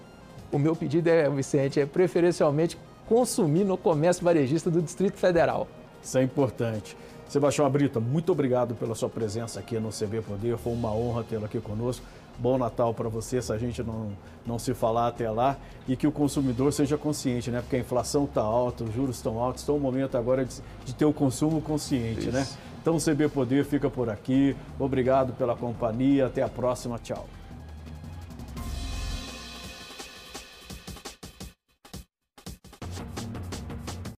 o 0.55 0.59
meu 0.59 0.77
pedido 0.77 1.09
é, 1.09 1.29
Vicente, 1.29 1.81
é 1.81 1.85
preferencialmente 1.85 2.79
consumir 3.09 3.65
no 3.65 3.77
comércio 3.77 4.25
varejista 4.25 4.71
do 4.71 4.81
Distrito 4.81 5.19
Federal. 5.19 5.67
Isso 6.01 6.17
é 6.17 6.23
importante. 6.23 6.97
Sebastião 7.29 7.67
Abrita, 7.67 7.99
muito 7.99 8.31
obrigado 8.31 8.73
pela 8.77 8.95
sua 8.95 9.09
presença 9.09 9.59
aqui 9.59 9.81
no 9.81 9.89
CB 9.89 10.21
Poder. 10.21 10.57
Foi 10.57 10.73
uma 10.73 10.95
honra 10.95 11.25
tê-lo 11.25 11.45
aqui 11.45 11.61
conosco. 11.61 12.07
Bom 12.39 12.57
Natal 12.57 12.95
para 12.95 13.09
você, 13.09 13.43
se 13.43 13.53
a 13.53 13.59
gente 13.59 13.83
não, 13.83 14.13
não 14.47 14.57
se 14.57 14.75
falar 14.75 15.09
até 15.09 15.29
lá. 15.29 15.57
E 15.89 15.97
que 15.97 16.07
o 16.07 16.13
consumidor 16.13 16.73
seja 16.73 16.97
consciente, 16.97 17.51
né? 17.51 17.61
Porque 17.61 17.75
a 17.75 17.81
inflação 17.81 18.25
está 18.25 18.43
alta, 18.43 18.85
os 18.85 18.95
juros 18.95 19.17
estão 19.17 19.41
altos. 19.41 19.65
Então 19.65 19.75
é 19.75 19.79
o 19.79 19.81
momento 19.81 20.17
agora 20.17 20.45
de, 20.45 20.55
de 20.85 20.95
ter 20.95 21.05
o 21.05 21.13
consumo 21.13 21.61
consciente, 21.61 22.31
né? 22.31 22.43
Isso. 22.43 22.53
né? 22.53 22.59
Então 22.81 22.95
o 22.95 23.01
CB 23.01 23.29
Poder 23.29 23.65
fica 23.65 23.91
por 23.91 24.09
aqui. 24.09 24.55
Obrigado 24.79 25.33
pela 25.33 25.57
companhia. 25.57 26.27
Até 26.27 26.43
a 26.43 26.49
próxima. 26.49 26.97
Tchau. 27.01 27.27